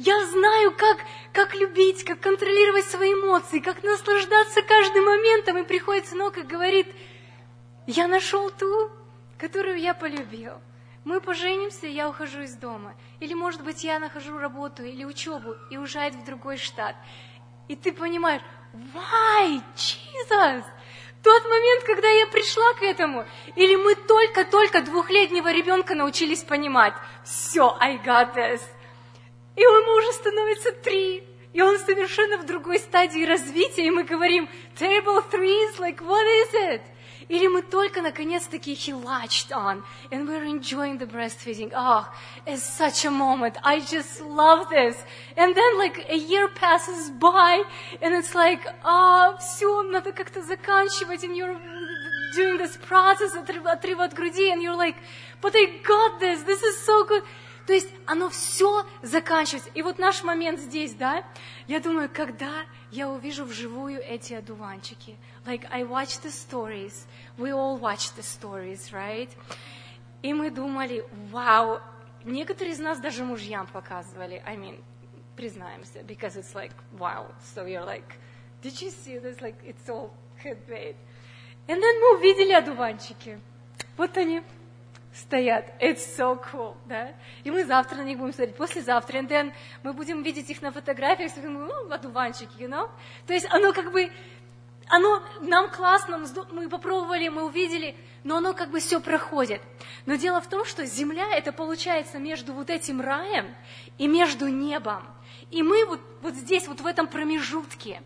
Я 0.06 0.26
знаю, 0.26 0.74
как, 0.76 0.98
как 1.32 1.56
любить, 1.56 2.04
как 2.04 2.20
контролировать 2.20 2.84
свои 2.84 3.14
эмоции, 3.14 3.60
как 3.60 3.84
наслаждаться 3.84 4.62
каждым 4.62 5.06
моментом. 5.06 5.58
И 5.60 5.64
приходит 5.64 6.08
сынок 6.08 6.38
и 6.38 6.42
говорит, 6.42 6.88
я 7.88 8.10
нашел 8.10 8.50
ту, 8.50 8.92
которую 9.38 9.80
я 9.80 9.94
полюбил. 9.94 10.56
Мы 11.06 11.22
поженимся, 11.22 11.88
я 11.88 12.10
ухожу 12.10 12.42
из 12.42 12.56
дома. 12.56 12.96
Или, 13.22 13.34
может 13.34 13.64
быть, 13.64 13.86
я 13.86 13.98
нахожу 13.98 14.38
работу 14.38 14.84
или 14.84 15.06
учебу 15.06 15.56
и 15.70 15.78
уезжает 15.78 16.16
в 16.16 16.26
другой 16.26 16.58
штат. 16.58 16.98
И 17.70 17.78
ты 17.78 17.94
понимаешь, 17.94 18.42
why, 18.74 19.62
Jesus? 19.78 20.66
Тот 21.24 21.44
момент, 21.46 21.84
когда 21.86 22.10
я 22.10 22.28
пришла 22.28 22.74
к 22.74 22.82
этому, 22.82 23.26
или 23.56 23.78
мы 23.78 23.96
только-только 23.96 24.82
двухлетнего 24.82 25.50
ребенка 25.50 25.96
научились 25.96 26.44
понимать, 26.44 26.94
все, 27.24 27.78
I 27.80 27.98
got 28.04 28.36
this. 28.36 28.60
И 29.56 29.62
ему 29.62 29.98
уже 29.98 30.12
становится 30.14 30.72
три, 30.72 31.24
и 31.54 31.62
он 31.62 31.78
совершенно 31.80 32.38
в 32.38 32.46
другой 32.46 32.80
стадии 32.80 33.26
развития, 33.26 33.86
и 33.86 33.92
мы 33.92 34.04
говорим, 34.04 34.50
terrible 34.76 35.24
threes, 35.32 35.80
like, 35.80 36.02
what 36.02 36.26
is 36.26 36.54
it? 36.54 36.82
Или 37.30 37.48
мы 37.48 37.62
только 37.62 38.02
наконец-таки 38.02 38.74
he 38.74 38.94
latched 38.94 39.52
on 39.52 39.84
and 40.12 40.28
we're 40.28 40.44
enjoying 40.44 40.98
the 40.98 41.06
breastfeeding. 41.06 41.72
Oh, 41.74 42.06
it's 42.46 42.64
such 42.64 43.06
a 43.06 43.12
moment. 43.12 43.56
I 43.64 43.80
just 43.80 44.22
love 44.22 44.70
this. 44.70 44.98
And 45.38 45.56
then 45.56 45.78
like 45.78 46.06
a 46.10 46.18
year 46.18 46.50
passes 46.50 47.10
by 47.12 47.64
and 48.02 48.14
it's 48.14 48.36
like, 48.36 48.62
а, 48.84 49.30
oh, 49.30 49.38
все, 49.38 49.84
надо 49.84 50.12
как-то 50.12 50.42
заканчивать 50.42 51.24
and 51.24 51.36
you're 51.36 51.58
doing 52.36 52.58
this 52.58 52.78
process 52.78 53.36
отрыва 53.36 54.04
от 54.04 54.14
груди 54.14 54.52
and 54.52 54.62
you're 54.62 54.76
like, 54.76 54.98
but 55.42 55.56
I 55.56 55.80
got 55.84 56.20
this, 56.20 56.44
this 56.44 56.62
is 56.62 56.78
so 56.80 57.06
good. 57.06 57.24
То 57.66 57.74
есть 57.74 57.90
оно 58.06 58.30
все 58.30 58.86
заканчивается. 59.02 59.70
И 59.74 59.82
вот 59.82 59.98
наш 59.98 60.24
момент 60.24 60.60
здесь, 60.60 60.94
да, 60.94 61.24
я 61.68 61.80
думаю, 61.80 62.10
когда 62.14 62.66
я 62.92 63.10
увижу 63.10 63.46
вживую 63.46 64.02
эти 64.02 64.34
одуванчики. 64.34 65.18
Like, 65.46 65.66
I 65.72 65.84
watch 65.84 66.22
the 66.22 66.30
stories. 66.30 67.06
We 67.38 67.52
all 67.52 67.80
watch 67.80 68.14
the 68.18 68.22
stories, 68.22 68.92
right? 68.92 69.30
И 70.22 70.34
мы 70.34 70.52
думали, 70.52 71.06
вау, 71.32 71.82
некоторые 72.24 72.74
из 72.74 72.80
нас 72.80 73.00
даже 73.00 73.24
мужьям 73.24 73.68
показывали. 73.68 74.42
I 74.46 74.58
mean, 74.58 74.84
признаемся, 75.36 76.04
because 76.04 76.36
it's 76.36 76.54
like, 76.54 76.74
wow. 77.00 77.34
So 77.56 77.66
you're 77.66 77.86
like, 77.86 78.18
did 78.62 78.82
you 78.82 78.90
see 78.90 79.20
this? 79.20 79.42
Like, 79.42 79.56
it's 79.66 79.90
all 79.90 80.12
handmade. 80.44 80.96
And 81.68 81.82
then 81.82 82.00
мы 82.02 82.18
увидели 82.18 82.52
одуванчики. 82.52 83.40
Вот 83.96 84.18
они 84.18 84.44
стоят. 85.14 85.66
It's 85.80 86.18
so 86.18 86.42
cool, 86.52 86.76
да? 86.86 87.14
И 87.44 87.52
мы 87.52 87.66
завтра 87.66 87.98
на 87.98 88.04
них 88.04 88.18
будем 88.18 88.34
смотреть, 88.34 88.56
послезавтра, 88.56 89.18
and 89.18 89.28
then 89.28 89.54
мы 89.84 89.94
будем 89.94 90.24
видеть 90.24 90.50
их 90.50 90.62
на 90.62 90.72
фотографиях, 90.72 91.38
и 91.38 91.42
думаем, 91.42 91.68
ну, 91.68 91.94
одуванчики, 91.94 92.58
you 92.58 92.68
know? 92.68 92.90
То 93.28 93.34
есть 93.34 93.48
оно 93.50 93.74
как 93.74 93.92
бы, 93.92 94.12
оно 94.88 95.22
нам 95.42 95.70
классно, 95.70 96.24
мы 96.52 96.70
попробовали, 96.70 97.30
мы 97.30 97.46
увидели, 97.46 97.96
но 98.24 98.38
оно 98.38 98.54
как 98.54 98.70
бы 98.70 98.80
все 98.80 99.00
проходит. 99.00 99.62
Но 100.06 100.16
дело 100.16 100.42
в 100.42 100.50
том, 100.50 100.66
что 100.66 100.86
земля 100.86 101.36
это 101.36 101.52
получается 101.52 102.20
между 102.20 102.54
вот 102.54 102.70
этим 102.70 103.02
раем 103.02 103.56
и 103.98 104.08
между 104.08 104.48
небом. 104.48 105.06
И 105.52 105.62
мы 105.62 105.86
вот, 105.86 106.00
вот 106.22 106.34
здесь, 106.34 106.68
вот 106.68 106.82
в 106.82 106.86
этом 106.86 107.08
промежутке, 107.08 108.02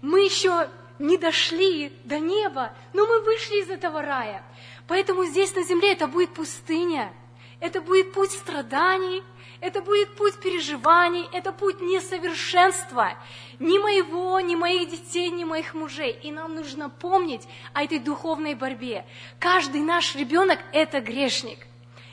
мы 0.00 0.20
еще 0.20 0.68
не 0.98 1.18
дошли 1.18 1.92
до 2.04 2.18
неба, 2.18 2.72
но 2.94 3.06
мы 3.06 3.20
вышли 3.20 3.62
из 3.62 3.68
этого 3.70 4.00
рая. 4.00 4.42
Поэтому 4.86 5.24
здесь 5.24 5.54
на 5.54 5.62
земле 5.62 5.92
это 5.92 6.06
будет 6.06 6.32
пустыня, 6.34 7.12
это 7.60 7.80
будет 7.80 8.12
путь 8.12 8.30
страданий, 8.30 9.22
это 9.60 9.80
будет 9.80 10.14
путь 10.16 10.34
переживаний, 10.36 11.26
это 11.32 11.52
путь 11.52 11.80
несовершенства. 11.80 13.14
Ни 13.58 13.78
моего, 13.78 14.38
ни 14.40 14.54
моих 14.54 14.90
детей, 14.90 15.30
ни 15.30 15.44
моих 15.44 15.74
мужей. 15.74 16.18
И 16.22 16.30
нам 16.30 16.54
нужно 16.54 16.90
помнить 16.90 17.42
о 17.72 17.82
этой 17.82 17.98
духовной 17.98 18.54
борьбе. 18.54 19.06
Каждый 19.38 19.80
наш 19.80 20.14
ребенок– 20.14 20.60
это 20.72 21.00
грешник. 21.00 21.66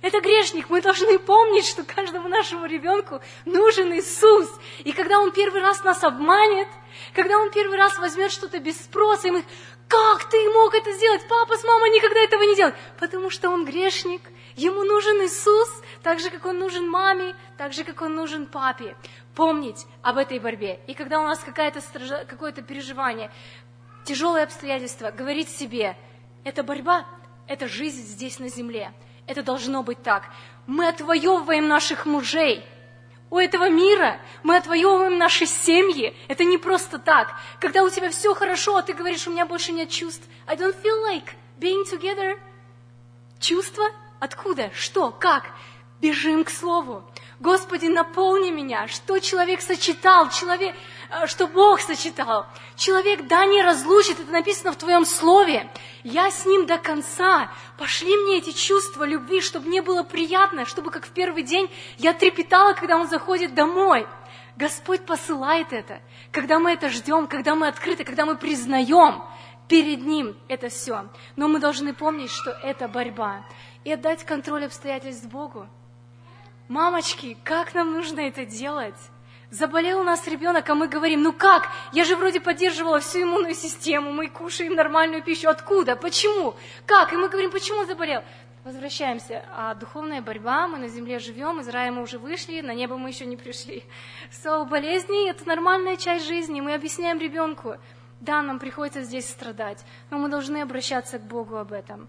Это 0.03 0.19
грешник. 0.19 0.69
Мы 0.69 0.81
должны 0.81 1.17
помнить, 1.17 1.65
что 1.65 1.85
каждому 1.85 2.27
нашему 2.27 2.65
ребенку 2.65 3.21
нужен 3.45 3.93
Иисус. 3.93 4.49
И 4.83 4.91
когда 4.91 5.17
он 5.21 5.31
первый 5.31 5.61
раз 5.61 5.81
нас 5.85 6.03
обманет, 6.03 6.67
когда 7.13 7.39
он 7.39 7.49
первый 7.51 7.77
раз 7.77 7.97
возьмет 7.97 8.29
что-то 8.29 8.59
без 8.59 8.77
спроса, 8.77 9.29
и 9.29 9.31
мы 9.31 9.45
как 9.87 10.29
ты 10.29 10.37
мог 10.49 10.73
это 10.73 10.91
сделать? 10.91 11.25
Папа 11.29 11.55
с 11.55 11.63
мамой 11.63 11.89
никогда 11.91 12.19
этого 12.19 12.41
не 12.43 12.53
делают. 12.53 12.75
Потому 12.99 13.29
что 13.29 13.49
он 13.49 13.63
грешник. 13.63 14.21
Ему 14.57 14.83
нужен 14.83 15.23
Иисус, 15.25 15.69
так 16.03 16.19
же, 16.19 16.29
как 16.29 16.45
он 16.45 16.59
нужен 16.59 16.89
маме, 16.89 17.33
так 17.57 17.71
же, 17.71 17.85
как 17.85 18.01
он 18.01 18.13
нужен 18.13 18.45
папе. 18.45 18.97
Помнить 19.35 19.85
об 20.01 20.17
этой 20.17 20.37
борьбе. 20.39 20.81
И 20.85 20.95
когда 20.95 21.21
у 21.21 21.23
нас 21.23 21.39
какое-то 21.39 21.79
какое 22.27 22.51
переживание, 22.51 23.31
тяжелые 24.03 24.43
обстоятельства, 24.43 25.11
говорить 25.11 25.47
себе, 25.47 25.95
это 26.43 26.61
борьба, 26.61 27.05
это 27.47 27.69
жизнь 27.69 28.01
здесь 28.01 28.39
на 28.39 28.49
земле. 28.49 28.93
Это 29.27 29.43
должно 29.43 29.83
быть 29.83 30.01
так. 30.03 30.29
Мы 30.67 30.87
отвоевываем 30.87 31.67
наших 31.67 32.05
мужей– 32.05 32.65
у 33.33 33.39
этого 33.39 33.67
мира, 33.67 34.19
мы 34.43 34.57
отвоевываем 34.57 35.17
наши 35.17 35.47
семьи. 35.47 36.15
Это 36.27 36.43
не 36.43 36.59
просто 36.59 36.99
так. 36.99 37.33
Когда 37.59 37.81
у 37.81 37.89
тебя 37.89 38.11
все 38.11 38.35
хорошо, 38.35 38.77
а 38.77 38.83
ты 38.83 38.93
говоришь, 38.93 39.25
у 39.25 39.31
меня 39.31 39.47
больше 39.47 39.71
нет 39.71 39.89
чувств. 39.89 40.23
I 40.45 40.55
don't 40.55 40.79
feel 40.83 41.03
like 41.03 41.31
being 41.59 41.83
together. 41.83 42.39
Чувства? 43.39 43.85
Откуда? 44.19 44.69
Что? 44.75 45.09
Как? 45.09 45.49
Бежим 45.99 46.43
к 46.43 46.51
Слову. 46.51 47.09
Господи, 47.43 47.87
наполни 47.87 48.51
меня. 48.51 48.87
Что 48.87 49.19
человек 49.19 49.59
сочетал, 49.59 50.29
человек, 50.29 50.73
э, 51.09 51.27
что 51.27 51.45
Бог 51.47 51.81
сочетал. 51.81 52.45
Человек, 52.77 53.27
да, 53.27 53.45
не 53.45 53.61
разлучит, 53.61 54.17
это 54.17 54.31
написано 54.31 54.71
в 54.71 54.77
Твоем 54.77 55.05
Слове. 55.05 55.69
Я 56.03 56.31
с 56.31 56.45
ним 56.45 56.65
до 56.65 56.77
конца. 56.77 57.51
Пошли 57.77 58.15
мне 58.15 58.37
эти 58.37 58.53
чувства 58.53 59.03
любви, 59.03 59.41
чтобы 59.41 59.67
мне 59.67 59.81
было 59.81 60.03
приятно, 60.03 60.65
чтобы 60.65 60.89
как 60.89 61.05
в 61.05 61.09
первый 61.09 61.43
день 61.43 61.69
я 61.97 62.13
трепетала, 62.13 62.71
когда 62.71 62.95
он 62.95 63.09
заходит 63.09 63.53
домой. 63.53 64.07
Господь 64.55 65.05
посылает 65.05 65.73
это, 65.73 65.99
когда 66.31 66.59
мы 66.59 66.71
это 66.71 66.87
ждем, 66.87 67.27
когда 67.27 67.55
мы 67.55 67.67
открыты, 67.67 68.05
когда 68.05 68.25
мы 68.25 68.37
признаем 68.37 69.21
перед 69.67 70.01
Ним 70.05 70.37
это 70.47 70.69
все. 70.69 71.09
Но 71.35 71.49
мы 71.49 71.59
должны 71.59 71.93
помнить, 71.93 72.31
что 72.31 72.51
это 72.51 72.87
борьба. 72.87 73.45
И 73.83 73.91
отдать 73.91 74.23
контроль 74.23 74.63
обстоятельств 74.63 75.25
Богу. 75.25 75.67
Мамочки, 76.69 77.37
как 77.43 77.73
нам 77.73 77.91
нужно 77.91 78.21
это 78.21 78.45
делать? 78.45 78.95
Заболел 79.49 79.99
у 79.99 80.03
нас 80.03 80.25
ребенок, 80.27 80.69
а 80.69 80.75
мы 80.75 80.87
говорим, 80.87 81.21
ну 81.21 81.33
как? 81.33 81.69
Я 81.91 82.05
же 82.05 82.15
вроде 82.15 82.39
поддерживала 82.39 83.01
всю 83.01 83.23
иммунную 83.23 83.53
систему, 83.53 84.13
мы 84.13 84.29
кушаем 84.29 84.73
нормальную 84.73 85.21
пищу. 85.21 85.49
Откуда? 85.49 85.95
Почему? 85.95 86.55
Как? 86.85 87.11
И 87.11 87.17
мы 87.17 87.27
говорим, 87.27 87.51
почему 87.51 87.85
заболел? 87.85 88.23
Возвращаемся. 88.63 89.43
А 89.53 89.75
духовная 89.75 90.21
борьба, 90.21 90.69
мы 90.69 90.77
на 90.77 90.87
земле 90.87 91.19
живем, 91.19 91.59
из 91.59 91.67
рая 91.67 91.91
мы 91.91 92.01
уже 92.01 92.17
вышли, 92.17 92.61
на 92.61 92.73
небо 92.73 92.97
мы 92.97 93.09
еще 93.09 93.25
не 93.25 93.35
пришли. 93.35 93.83
So, 94.31 94.65
болезни– 94.65 95.29
это 95.31 95.45
нормальная 95.45 95.97
часть 95.97 96.25
жизни. 96.25 96.61
Мы 96.61 96.73
объясняем 96.73 97.19
ребенку, 97.19 97.75
да, 98.21 98.41
нам 98.41 98.57
приходится 98.57 99.01
здесь 99.01 99.27
страдать, 99.27 99.85
но 100.09 100.17
мы 100.17 100.29
должны 100.29 100.61
обращаться 100.61 101.19
к 101.19 101.23
Богу 101.23 101.57
об 101.57 101.73
этом. 101.73 102.07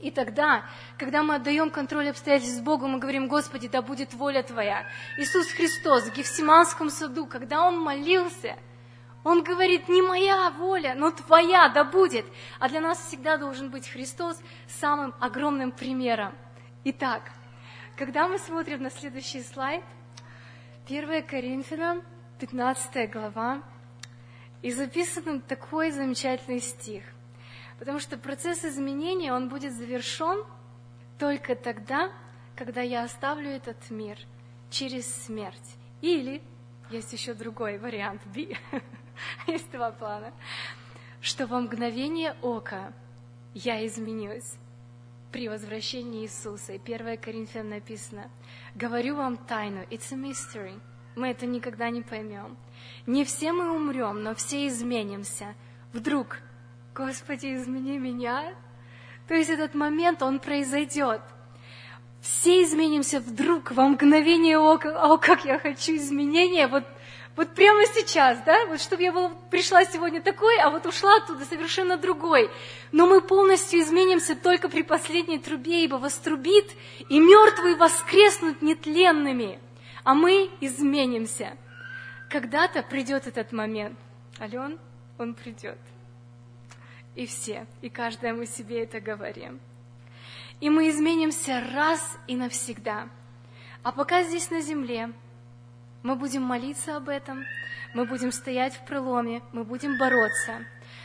И 0.00 0.10
тогда, 0.10 0.64
когда 0.96 1.22
мы 1.22 1.34
отдаем 1.34 1.70
контроль 1.70 2.08
обстоятельств 2.08 2.62
Богу, 2.62 2.86
мы 2.86 2.98
говорим, 2.98 3.28
Господи, 3.28 3.68
да 3.68 3.82
будет 3.82 4.14
воля 4.14 4.42
Твоя. 4.42 4.86
Иисус 5.18 5.48
Христос 5.52 6.04
в 6.04 6.14
Гефсиманском 6.14 6.88
саду, 6.88 7.26
когда 7.26 7.66
Он 7.66 7.78
молился, 7.78 8.56
Он 9.24 9.42
говорит, 9.42 9.90
не 9.90 10.00
моя 10.00 10.50
воля, 10.52 10.94
но 10.96 11.10
Твоя 11.10 11.68
да 11.68 11.84
будет. 11.84 12.24
А 12.58 12.70
для 12.70 12.80
нас 12.80 12.98
всегда 12.98 13.36
должен 13.36 13.70
быть 13.70 13.88
Христос 13.88 14.40
самым 14.66 15.14
огромным 15.20 15.70
примером. 15.70 16.34
Итак, 16.84 17.30
когда 17.96 18.26
мы 18.26 18.38
смотрим 18.38 18.82
на 18.82 18.90
следующий 18.90 19.42
слайд, 19.42 19.84
1 20.88 21.26
Коринфянам, 21.26 22.02
15 22.38 23.10
глава, 23.12 23.62
и 24.62 24.72
записан 24.72 25.42
такой 25.42 25.90
замечательный 25.90 26.60
стих– 26.60 27.02
Потому 27.80 27.98
что 27.98 28.18
процесс 28.18 28.62
изменения, 28.62 29.32
он 29.32 29.48
будет 29.48 29.72
завершен 29.72 30.44
только 31.18 31.56
тогда, 31.56 32.12
когда 32.54 32.82
я 32.82 33.04
оставлю 33.04 33.48
этот 33.48 33.90
мир 33.90 34.18
через 34.68 35.06
смерть. 35.24 35.76
Или, 36.02 36.42
есть 36.90 37.14
еще 37.14 37.32
другой 37.32 37.78
вариант 37.78 38.20
B, 38.26 38.54
есть 39.46 39.70
два 39.72 39.92
плана, 39.92 40.34
что 41.22 41.46
во 41.46 41.58
мгновение 41.58 42.36
ока 42.42 42.92
я 43.54 43.84
изменюсь 43.86 44.56
при 45.32 45.48
возвращении 45.48 46.24
Иисуса. 46.24 46.74
И 46.74 46.78
1 46.78 47.16
Коринфянам 47.16 47.70
написано, 47.70 48.30
«Говорю 48.74 49.16
вам 49.16 49.38
тайну, 49.38 49.88
it's 49.88 50.12
a 50.12 50.16
mystery, 50.16 50.78
мы 51.16 51.28
это 51.28 51.46
никогда 51.46 51.88
не 51.88 52.02
поймем. 52.02 52.58
Не 53.06 53.24
все 53.24 53.52
мы 53.52 53.74
умрем, 53.74 54.22
но 54.22 54.34
все 54.34 54.66
изменимся. 54.68 55.54
Вдруг 55.94 56.40
Господи, 56.94 57.54
измени 57.54 57.98
меня. 57.98 58.52
То 59.28 59.34
есть 59.34 59.48
этот 59.48 59.74
момент, 59.74 60.22
он 60.22 60.40
произойдет. 60.40 61.20
Все 62.20 62.64
изменимся 62.64 63.20
вдруг, 63.20 63.70
во 63.70 63.86
мгновение 63.86 64.58
ока. 64.58 64.90
О, 65.00 65.16
как 65.16 65.44
я 65.44 65.58
хочу 65.58 65.96
изменения. 65.96 66.66
Вот, 66.66 66.84
вот 67.36 67.54
прямо 67.54 67.86
сейчас, 67.86 68.42
да? 68.44 68.66
Вот 68.66 68.80
чтобы 68.80 69.04
я 69.04 69.12
была, 69.12 69.30
пришла 69.50 69.84
сегодня 69.84 70.20
такой, 70.20 70.58
а 70.58 70.70
вот 70.70 70.84
ушла 70.84 71.16
оттуда 71.16 71.44
совершенно 71.44 71.96
другой. 71.96 72.50
Но 72.90 73.06
мы 73.06 73.20
полностью 73.20 73.80
изменимся 73.80 74.34
только 74.34 74.68
при 74.68 74.82
последней 74.82 75.38
трубе, 75.38 75.84
ибо 75.84 75.94
вострубит, 75.94 76.72
и 77.08 77.20
мертвые 77.20 77.76
воскреснут 77.76 78.62
нетленными, 78.62 79.60
а 80.02 80.14
мы 80.14 80.50
изменимся. 80.60 81.56
Когда-то 82.28 82.82
придет 82.82 83.28
этот 83.28 83.52
момент. 83.52 83.96
Ален, 84.40 84.78
он 85.18 85.34
придет 85.34 85.78
и 87.20 87.26
все, 87.26 87.66
и 87.82 87.90
каждая 87.90 88.32
мы 88.32 88.46
себе 88.46 88.82
это 88.82 88.98
говорим. 88.98 89.60
И 90.58 90.70
мы 90.70 90.88
изменимся 90.88 91.62
раз 91.74 92.18
и 92.26 92.34
навсегда. 92.34 93.10
А 93.82 93.92
пока 93.92 94.22
здесь 94.22 94.50
на 94.50 94.62
земле, 94.62 95.12
мы 96.02 96.16
будем 96.16 96.40
молиться 96.42 96.96
об 96.96 97.10
этом, 97.10 97.44
мы 97.92 98.06
будем 98.06 98.32
стоять 98.32 98.74
в 98.74 98.86
проломе, 98.86 99.42
мы 99.52 99.64
будем 99.64 99.98
бороться 99.98 100.64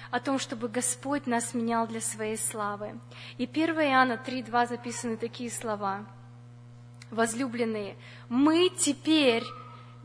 о 0.09 0.21
том, 0.21 0.39
чтобы 0.39 0.69
Господь 0.69 1.27
нас 1.27 1.53
менял 1.53 1.85
для 1.85 1.99
своей 1.99 2.37
славы. 2.37 2.97
И 3.37 3.43
1 3.43 3.75
Иоанна 3.81 4.13
3.2 4.13 4.67
записаны 4.67 5.17
такие 5.17 5.51
слова. 5.51 6.05
Возлюбленные, 7.11 7.97
мы 8.29 8.69
теперь 8.69 9.43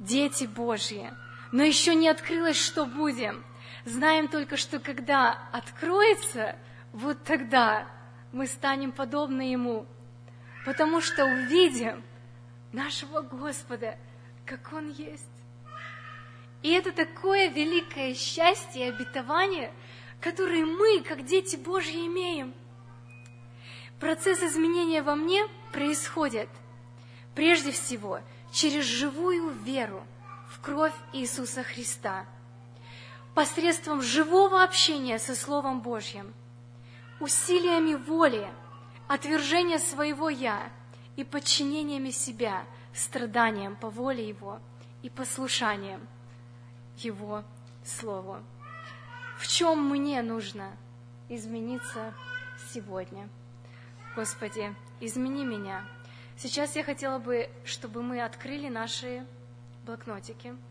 дети 0.01 0.45
Божьи, 0.45 1.13
но 1.53 1.63
еще 1.63 1.95
не 1.95 2.09
открылось, 2.09 2.61
что 2.61 2.85
будем. 2.85 3.45
Знаем 3.85 4.29
только, 4.29 4.57
что 4.57 4.79
когда 4.79 5.49
откроется, 5.53 6.57
вот 6.93 7.23
тогда 7.25 7.87
мы 8.33 8.47
станем 8.47 8.93
подобны 8.93 9.53
Ему, 9.53 9.87
потому 10.67 11.01
что 11.01 11.25
увидим 11.25 12.03
нашего 12.73 13.23
Господа, 13.23 13.97
как 14.45 14.73
Он 14.73 14.91
есть. 14.91 15.25
И 16.63 16.71
это 16.71 16.93
такое 16.93 17.49
великое 17.49 18.15
счастье 18.15 18.87
и 18.87 18.91
обетование, 18.91 19.73
которое 20.21 20.67
мы, 20.67 21.03
как 21.03 21.25
дети 21.25 21.57
Божьи, 21.57 22.07
имеем. 22.07 22.53
Процесс 23.99 24.43
изменения 24.43 25.03
во 25.03 25.15
мне 25.15 25.47
происходит 25.73 26.51
прежде 27.35 27.71
всего 27.71 28.21
через 28.53 28.85
живую 28.85 29.51
веру 29.51 30.07
в 30.51 30.61
кровь 30.61 30.95
Иисуса 31.15 31.63
Христа– 31.63 32.27
посредством 33.35 34.03
живого 34.03 34.63
общения 34.63 35.19
со 35.19 35.35
Словом 35.35 35.81
Божьим, 35.81 36.35
усилиями 37.21 37.95
воли, 37.95 38.49
отвержения 39.09 39.79
своего 39.79 40.29
«я» 40.29 40.71
и 41.17 41.25
подчинениями 41.25 42.11
себя 42.11 42.65
страданием 42.95 43.77
по 43.77 43.91
воле 43.91 44.27
Его 44.27 44.59
и 45.03 45.11
послушанием 45.11 46.07
Его 46.99 47.45
Слову. 47.85 48.39
В 49.39 49.47
чем 49.47 49.89
мне 49.89 50.23
нужно 50.23 50.77
измениться 51.29 52.13
сегодня? 52.73 53.29
Господи, 54.17 54.75
измени 55.01 55.45
меня. 55.45 55.87
Сейчас 56.37 56.77
я 56.77 56.85
хотела 56.85 57.19
бы, 57.19 57.49
чтобы 57.65 58.03
мы 58.03 58.23
открыли 58.23 58.69
наши 58.69 59.27
блокнотики– 59.85 60.55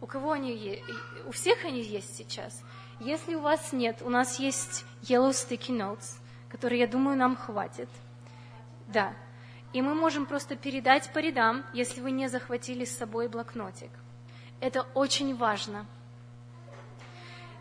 у 0.00 0.06
кого 0.06 0.32
они 0.32 0.54
есть? 0.54 0.82
У 1.26 1.32
всех 1.32 1.64
они 1.64 1.80
есть 1.80 2.16
сейчас. 2.16 2.62
Если 3.00 3.34
у 3.34 3.40
вас 3.40 3.72
нет, 3.72 4.02
у 4.02 4.10
нас 4.10 4.38
есть 4.38 4.84
Yellow 5.02 5.30
Sticky 5.30 5.70
Notes, 5.70 6.18
которые, 6.48 6.80
я 6.80 6.86
думаю, 6.86 7.16
нам 7.16 7.36
хватит. 7.36 7.88
Да. 8.88 9.14
И 9.72 9.82
мы 9.82 9.94
можем 9.94 10.26
просто 10.26 10.56
передать 10.56 11.12
по 11.12 11.18
рядам, 11.18 11.64
если 11.72 12.00
вы 12.00 12.10
не 12.10 12.28
захватили 12.28 12.84
с 12.84 12.96
собой 12.96 13.28
блокнотик. 13.28 13.90
Это 14.60 14.82
очень 14.94 15.36
важно. 15.36 15.86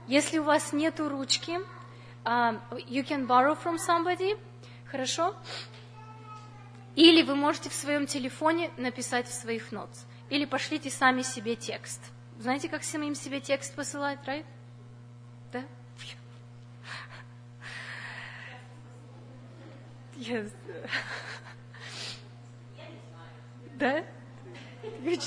Если 0.08 0.38
у 0.38 0.44
вас 0.44 0.72
нет 0.72 1.00
ручки, 1.00 1.60
uh, 2.24 2.60
you 2.88 3.04
can 3.06 3.28
borrow 3.28 3.58
from 3.62 3.78
somebody, 3.78 4.38
хорошо? 4.86 5.36
Или 6.96 7.24
вы 7.24 7.36
можете 7.36 7.70
в 7.70 7.74
своем 7.74 8.06
телефоне 8.08 8.72
написать 8.78 9.28
в 9.28 9.34
своих 9.34 9.74
notes. 9.74 10.06
Или 10.30 10.46
пошлите 10.46 10.90
сами 10.90 11.22
себе 11.22 11.56
текст– 11.56 12.02
знаете, 12.40 12.70
как 12.70 12.84
самим 12.84 13.16
себе 13.16 13.40
текст 13.40 13.74
посылать, 13.76 14.20
right? 14.26 14.46
Да? 15.52 15.64
Yes. 20.18 20.52
да? 23.76 24.04
You 25.02 25.22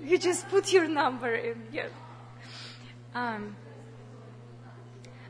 you 0.00 0.18
just 0.18 0.48
put 0.50 0.72
your 0.72 0.88
number 0.88 1.34
in. 1.34 1.70
Yes. 1.72 1.90
Um, 3.14 3.54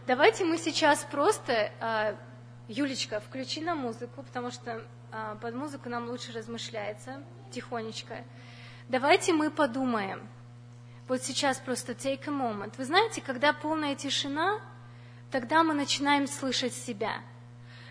давайте 0.06 0.44
мы 0.44 0.58
сейчас 0.58 1.04
просто... 1.04 1.72
Uh, 1.80 2.16
Юлечка, 2.68 3.20
включи 3.20 3.62
на 3.62 3.74
музыку, 3.74 4.22
потому 4.22 4.50
что 4.50 4.84
uh, 5.10 5.38
под 5.38 5.54
музыку 5.54 5.88
нам 5.88 6.08
лучше 6.10 6.32
размышляется 6.32 7.22
тихонечко. 7.50 8.24
Давайте 8.90 9.32
мы 9.32 9.50
подумаем– 9.50 10.28
вот 11.08 11.22
сейчас 11.22 11.58
просто 11.58 11.92
take 11.92 12.28
a 12.28 12.30
moment. 12.30 12.74
Вы 12.76 12.84
знаете, 12.84 13.20
когда 13.20 13.52
полная 13.52 13.94
тишина, 13.94 14.60
тогда 15.30 15.62
мы 15.62 15.74
начинаем 15.74 16.26
слышать 16.26 16.74
себя. 16.74 17.22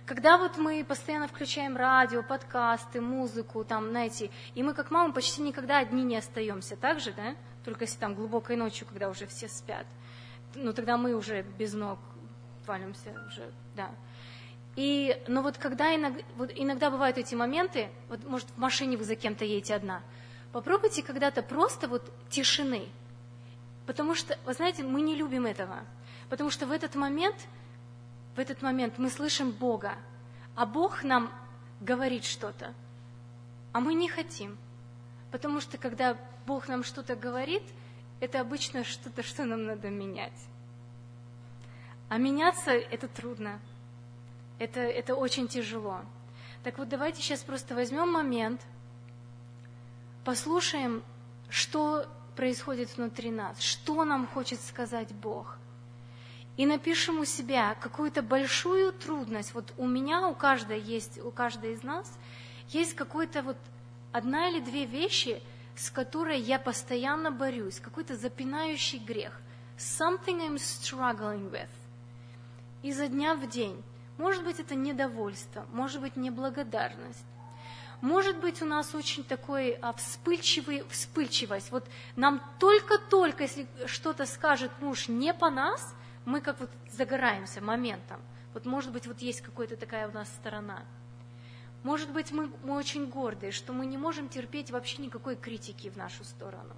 Когда 0.05 0.37
вот 0.37 0.57
мы 0.57 0.85
постоянно 0.85 1.27
включаем 1.27 1.75
радио, 1.75 2.23
подкасты, 2.23 3.01
музыку, 3.01 3.65
там, 3.65 3.89
знаете, 3.89 4.29
и 4.55 4.63
мы 4.63 4.73
как 4.73 4.89
мамы 4.89 5.13
почти 5.13 5.41
никогда 5.41 5.79
одни 5.79 6.03
не 6.03 6.15
остаемся, 6.15 6.77
так 6.77 7.01
же, 7.01 7.11
да? 7.11 7.35
Только 7.65 7.83
если 7.83 7.97
там 7.97 8.15
глубокой 8.15 8.55
ночью, 8.55 8.87
когда 8.87 9.09
уже 9.09 9.27
все 9.27 9.49
спят. 9.49 9.85
Ну, 10.55 10.71
тогда 10.71 10.95
мы 10.95 11.13
уже 11.13 11.41
без 11.41 11.73
ног 11.73 11.99
валимся 12.65 13.13
уже, 13.27 13.51
да. 13.75 13.89
И, 14.77 15.21
но 15.27 15.41
вот 15.41 15.57
когда 15.57 15.93
иногда, 15.95 16.21
вот 16.35 16.51
иногда 16.55 16.91
бывают 16.91 17.17
эти 17.17 17.33
моменты, 17.35 17.89
вот 18.09 18.23
может 18.25 18.47
в 18.51 18.57
машине 18.57 18.95
вы 18.95 19.03
за 19.03 19.15
кем-то 19.15 19.43
едете 19.43 19.75
одна, 19.75 20.03
попробуйте 20.53 21.01
когда-то 21.01 21.41
просто 21.41 21.87
вот 21.87 22.13
тишины. 22.29 22.87
Потому 23.87 24.13
что, 24.13 24.37
вы 24.45 24.53
знаете, 24.53 24.83
мы 24.83 25.01
не 25.01 25.15
любим 25.15 25.47
этого. 25.47 25.79
Потому 26.29 26.51
что 26.51 26.67
в 26.67 26.71
этот 26.71 26.93
момент 26.93 27.35
в 28.37 28.39
этот 28.39 28.61
момент 28.61 28.99
мы 28.99 29.09
слышим 29.09 29.51
Бога, 29.51 29.95
а 30.55 30.67
Бог 30.67 31.03
нам 31.03 31.33
говорит 31.81 32.23
что-то, 32.23 32.71
а 33.73 33.79
мы 33.79 33.95
не 33.95 34.07
хотим. 34.07 34.59
Потому 35.31 35.59
что 35.59 35.79
когда 35.79 36.15
Бог 36.45 36.67
нам 36.67 36.83
что-то 36.83 37.15
говорит, 37.15 37.63
это 38.19 38.39
обычно 38.39 38.83
что-то, 38.83 39.23
что 39.23 39.43
нам 39.43 39.65
надо 39.65 39.89
менять. 39.89 40.39
А 42.09 42.17
меняться 42.17 42.69
это 42.71 43.07
трудно. 43.07 43.59
Это, 44.59 44.81
это 44.81 45.15
очень 45.15 45.47
тяжело. 45.47 46.01
Так 46.63 46.77
вот, 46.77 46.89
давайте 46.89 47.23
сейчас 47.23 47.41
просто 47.41 47.73
возьмем 47.73 48.11
момент, 48.11 48.61
послушаем, 50.23 51.03
что 51.49 52.05
происходит 52.37 52.95
внутри 52.95 53.31
нас, 53.31 53.59
что 53.59 54.05
нам 54.05 54.27
хочет 54.27 54.61
сказать 54.61 55.11
Бог– 55.11 55.57
и 56.57 56.65
напишем 56.65 57.19
у 57.19 57.25
себя 57.25 57.75
какую-то 57.75 58.23
большую 58.23 58.91
трудность. 58.91 59.53
Вот 59.53 59.71
у 59.77 59.85
меня, 59.87 60.27
у 60.27 60.33
каждой 60.33 60.81
есть, 60.81 61.23
у 61.23 61.29
каждой 61.29 61.73
из 61.73 61.83
нас 61.83 62.11
есть 62.69 62.95
какой-то 62.95 63.43
вот 63.43 63.57
одна 64.11 64.49
или 64.49 64.59
две 64.59 64.85
вещи, 64.85 65.41
с 65.75 65.91
которой 65.91 66.39
я 66.39 66.57
постоянно 66.57 67.29
борюсь, 67.29 67.79
какой-то 67.79 68.17
запинающий 68.17 68.97
грех. 68.97 69.39
Something 69.77 70.41
I'm 70.41 70.55
struggling 70.55 71.51
with. 71.51 71.69
Изо 72.81 73.07
дня 73.07 73.35
в 73.35 73.47
день. 73.47 73.83
Может 74.17 74.43
быть, 74.43 74.59
это 74.59 74.73
недовольство, 74.73 75.67
может 75.71 76.01
быть, 76.01 76.15
неблагодарность. 76.15 77.23
Может 78.01 78.37
быть, 78.37 78.61
у 78.61 78.65
нас 78.65 78.93
очень 78.93 79.23
такой 79.23 79.71
а, 79.81 79.93
вспыльчивый, 79.93 80.83
вспыльчивость. 80.89 81.71
Вот 81.71 81.83
нам 82.15 82.41
только-только, 82.59 83.43
если 83.43 83.67
что-то 83.87 84.25
скажет 84.25 84.71
муж 84.79 85.07
не 85.07 85.33
по 85.33 85.49
нас, 85.49 85.95
мы 86.25 86.41
как 86.41 86.59
вот 86.59 86.69
загораемся 86.91 87.61
моментом. 87.61 88.21
Вот 88.53 88.65
может 88.65 88.91
быть, 88.91 89.07
вот 89.07 89.19
есть 89.19 89.41
какая-то 89.41 89.77
такая 89.77 90.07
у 90.07 90.11
нас 90.11 90.27
сторона. 90.29 90.83
Может 91.83 92.11
быть, 92.11 92.31
мы, 92.31 92.51
мы 92.63 92.75
очень 92.75 93.07
гордые, 93.07 93.51
что 93.51 93.73
мы 93.73 93.85
не 93.85 93.97
можем 93.97 94.29
терпеть 94.29 94.71
вообще 94.71 95.01
никакой 95.01 95.35
критики 95.35 95.89
в 95.89 95.95
нашу 95.95 96.23
сторону. 96.23 96.75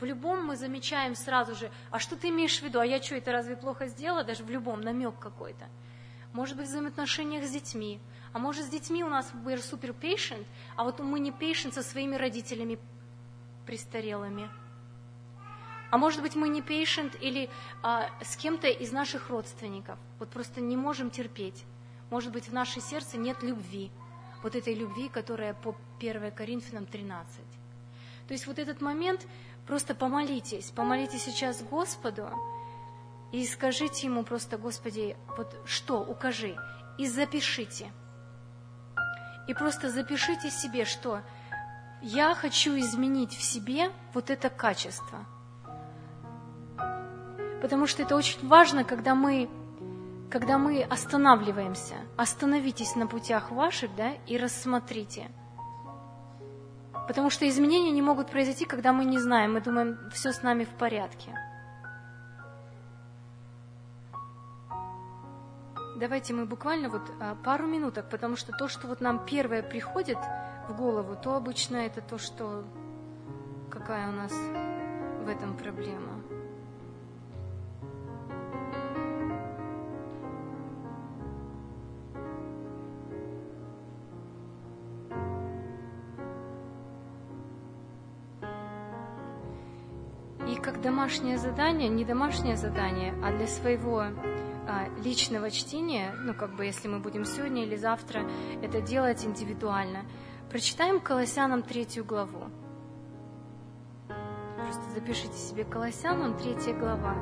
В 0.00 0.04
любом 0.04 0.46
мы 0.46 0.56
замечаем 0.56 1.14
сразу 1.14 1.54
же, 1.54 1.70
а 1.90 1.98
что 1.98 2.16
ты 2.16 2.28
имеешь 2.28 2.58
в 2.58 2.62
виду, 2.62 2.80
а 2.80 2.86
я 2.86 3.02
что, 3.02 3.14
это 3.14 3.32
разве 3.32 3.56
плохо 3.56 3.86
сделала? 3.86 4.24
Даже 4.24 4.44
в 4.44 4.50
любом 4.50 4.80
намек 4.80 5.18
какой-то. 5.18 5.66
Может 6.32 6.56
быть, 6.56 6.66
в 6.66 6.70
взаимоотношениях 6.70 7.44
с 7.44 7.50
детьми. 7.50 8.00
А 8.34 8.40
может, 8.40 8.66
с 8.66 8.68
детьми 8.68 9.04
у 9.04 9.08
нас 9.08 9.30
we're 9.44 9.62
super 9.62 9.94
patient, 9.98 10.44
а 10.74 10.82
вот 10.82 10.98
мы 10.98 11.20
не 11.20 11.30
patient 11.30 11.72
со 11.72 11.84
своими 11.84 12.16
родителями 12.16 12.80
престарелыми. 13.64 14.50
А 15.92 15.98
может 15.98 16.20
быть, 16.20 16.34
мы 16.34 16.48
не 16.48 16.60
patient 16.60 17.16
или 17.20 17.48
а, 17.80 18.10
с 18.20 18.36
кем-то 18.36 18.66
из 18.66 18.90
наших 18.90 19.30
родственников. 19.30 19.96
Вот 20.18 20.30
просто 20.30 20.60
не 20.60 20.76
можем 20.76 21.10
терпеть. 21.10 21.64
Может 22.10 22.32
быть, 22.32 22.48
в 22.48 22.52
наше 22.52 22.80
сердце 22.80 23.18
нет 23.18 23.40
любви. 23.44 23.92
Вот 24.42 24.56
этой 24.56 24.74
любви, 24.74 25.08
которая 25.08 25.54
по 25.54 25.76
1 26.00 26.32
Коринфянам 26.32 26.86
13. 26.86 27.36
То 28.26 28.32
есть 28.34 28.48
вот 28.48 28.58
этот 28.58 28.80
момент, 28.80 29.24
просто 29.64 29.94
помолитесь. 29.94 30.72
Помолитесь 30.72 31.22
сейчас 31.22 31.62
Господу 31.62 32.28
и 33.30 33.46
скажите 33.46 34.08
Ему 34.08 34.24
просто, 34.24 34.58
Господи, 34.58 35.16
вот 35.36 35.56
что, 35.66 36.00
укажи. 36.00 36.56
И 36.98 37.06
запишите. 37.06 37.92
И 39.46 39.54
просто 39.54 39.90
запишите 39.90 40.50
себе, 40.50 40.84
что 40.84 41.20
я 42.02 42.34
хочу 42.34 42.78
изменить 42.78 43.32
в 43.34 43.42
себе 43.42 43.90
вот 44.12 44.30
это 44.30 44.50
качество– 44.50 45.26
потому 47.64 47.86
что 47.86 48.02
это 48.02 48.14
очень 48.14 48.46
важно, 48.46 48.84
когда 48.84 49.14
мы, 49.14 49.48
когда 50.30 50.58
мы 50.58 50.82
останавливаемся. 50.82 51.94
Остановитесь 52.18 52.94
на 52.94 53.06
путях 53.06 53.50
ваших, 53.50 53.96
да, 53.96 54.10
и 54.26 54.36
рассмотрите. 54.36 55.30
Потому 57.08 57.30
что 57.30 57.48
изменения 57.48 57.90
не 57.90 58.02
могут 58.02 58.30
произойти, 58.30 58.66
когда 58.66 58.92
мы 58.92 59.06
не 59.06 59.18
знаем, 59.18 59.54
мы 59.54 59.62
думаем, 59.62 59.98
все 60.12 60.34
с 60.34 60.42
нами 60.42 60.64
в 60.64 60.78
порядке. 60.78 61.30
Давайте 66.04 66.34
мы 66.34 66.44
буквально 66.44 66.90
вот 66.90 67.00
а, 67.18 67.34
пару 67.34 67.66
минуток, 67.66 68.10
потому 68.10 68.36
что 68.36 68.52
то, 68.52 68.68
что 68.68 68.88
вот 68.88 69.00
нам 69.00 69.24
первое 69.24 69.62
приходит 69.62 70.18
в 70.68 70.76
голову, 70.76 71.16
то 71.16 71.34
обычно 71.34 71.78
это 71.78 72.02
то, 72.02 72.18
что 72.18 72.62
какая 73.70 74.10
у 74.10 74.12
нас 74.12 74.30
в 75.24 75.28
этом 75.28 75.56
проблема. 75.56 76.20
домашнее 90.82 91.38
задание, 91.38 91.88
не 91.88 92.04
домашнее 92.04 92.56
задание, 92.56 93.14
а 93.22 93.30
для 93.32 93.46
своего 93.46 94.04
личного 95.02 95.50
чтения, 95.50 96.14
ну 96.18 96.34
как 96.34 96.54
бы 96.56 96.64
если 96.64 96.88
мы 96.88 96.98
будем 96.98 97.24
сегодня 97.24 97.64
или 97.64 97.76
завтра 97.76 98.22
это 98.62 98.80
делать 98.80 99.24
индивидуально, 99.24 100.04
прочитаем 100.50 101.00
Колоссянам 101.00 101.62
третью 101.62 102.04
главу. 102.04 102.44
Просто 104.56 104.90
запишите 104.94 105.36
себе 105.36 105.64
Колоссянам 105.64 106.36
третья 106.36 106.74
глава. 106.74 107.14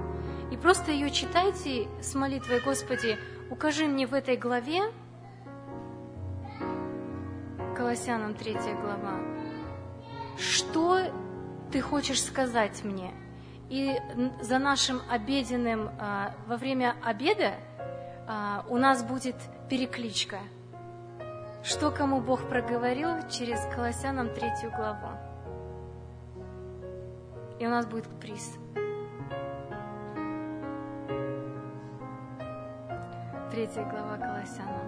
И 0.52 0.56
просто 0.56 0.92
ее 0.92 1.10
читайте 1.10 1.88
с 2.00 2.14
молитвой, 2.14 2.60
Господи, 2.60 3.18
укажи 3.50 3.86
мне 3.86 4.06
в 4.06 4.14
этой 4.14 4.36
главе, 4.36 4.82
Колоссянам 7.76 8.34
третья 8.34 8.74
глава, 8.74 9.18
что 10.38 11.00
ты 11.72 11.80
хочешь 11.80 12.22
сказать 12.22 12.84
мне– 12.84 13.12
и 13.72 13.98
за 14.42 14.58
нашим 14.58 15.00
обеденным, 15.08 15.88
а, 15.98 16.34
во 16.46 16.58
время 16.58 16.94
обеда 17.02 17.54
а, 18.28 18.66
у 18.68 18.76
нас 18.76 19.02
будет 19.02 19.36
перекличка. 19.70 20.40
Что 21.64 21.90
кому 21.90 22.20
Бог 22.20 22.46
проговорил 22.50 23.26
через 23.30 23.64
Колоссянам 23.74 24.28
третью 24.34 24.70
главу. 24.76 25.16
И 27.58 27.66
у 27.66 27.70
нас 27.70 27.86
будет 27.86 28.08
приз. 28.20 28.58
Третья 33.50 33.84
глава 33.84 34.18
Колоссянам. 34.18 34.81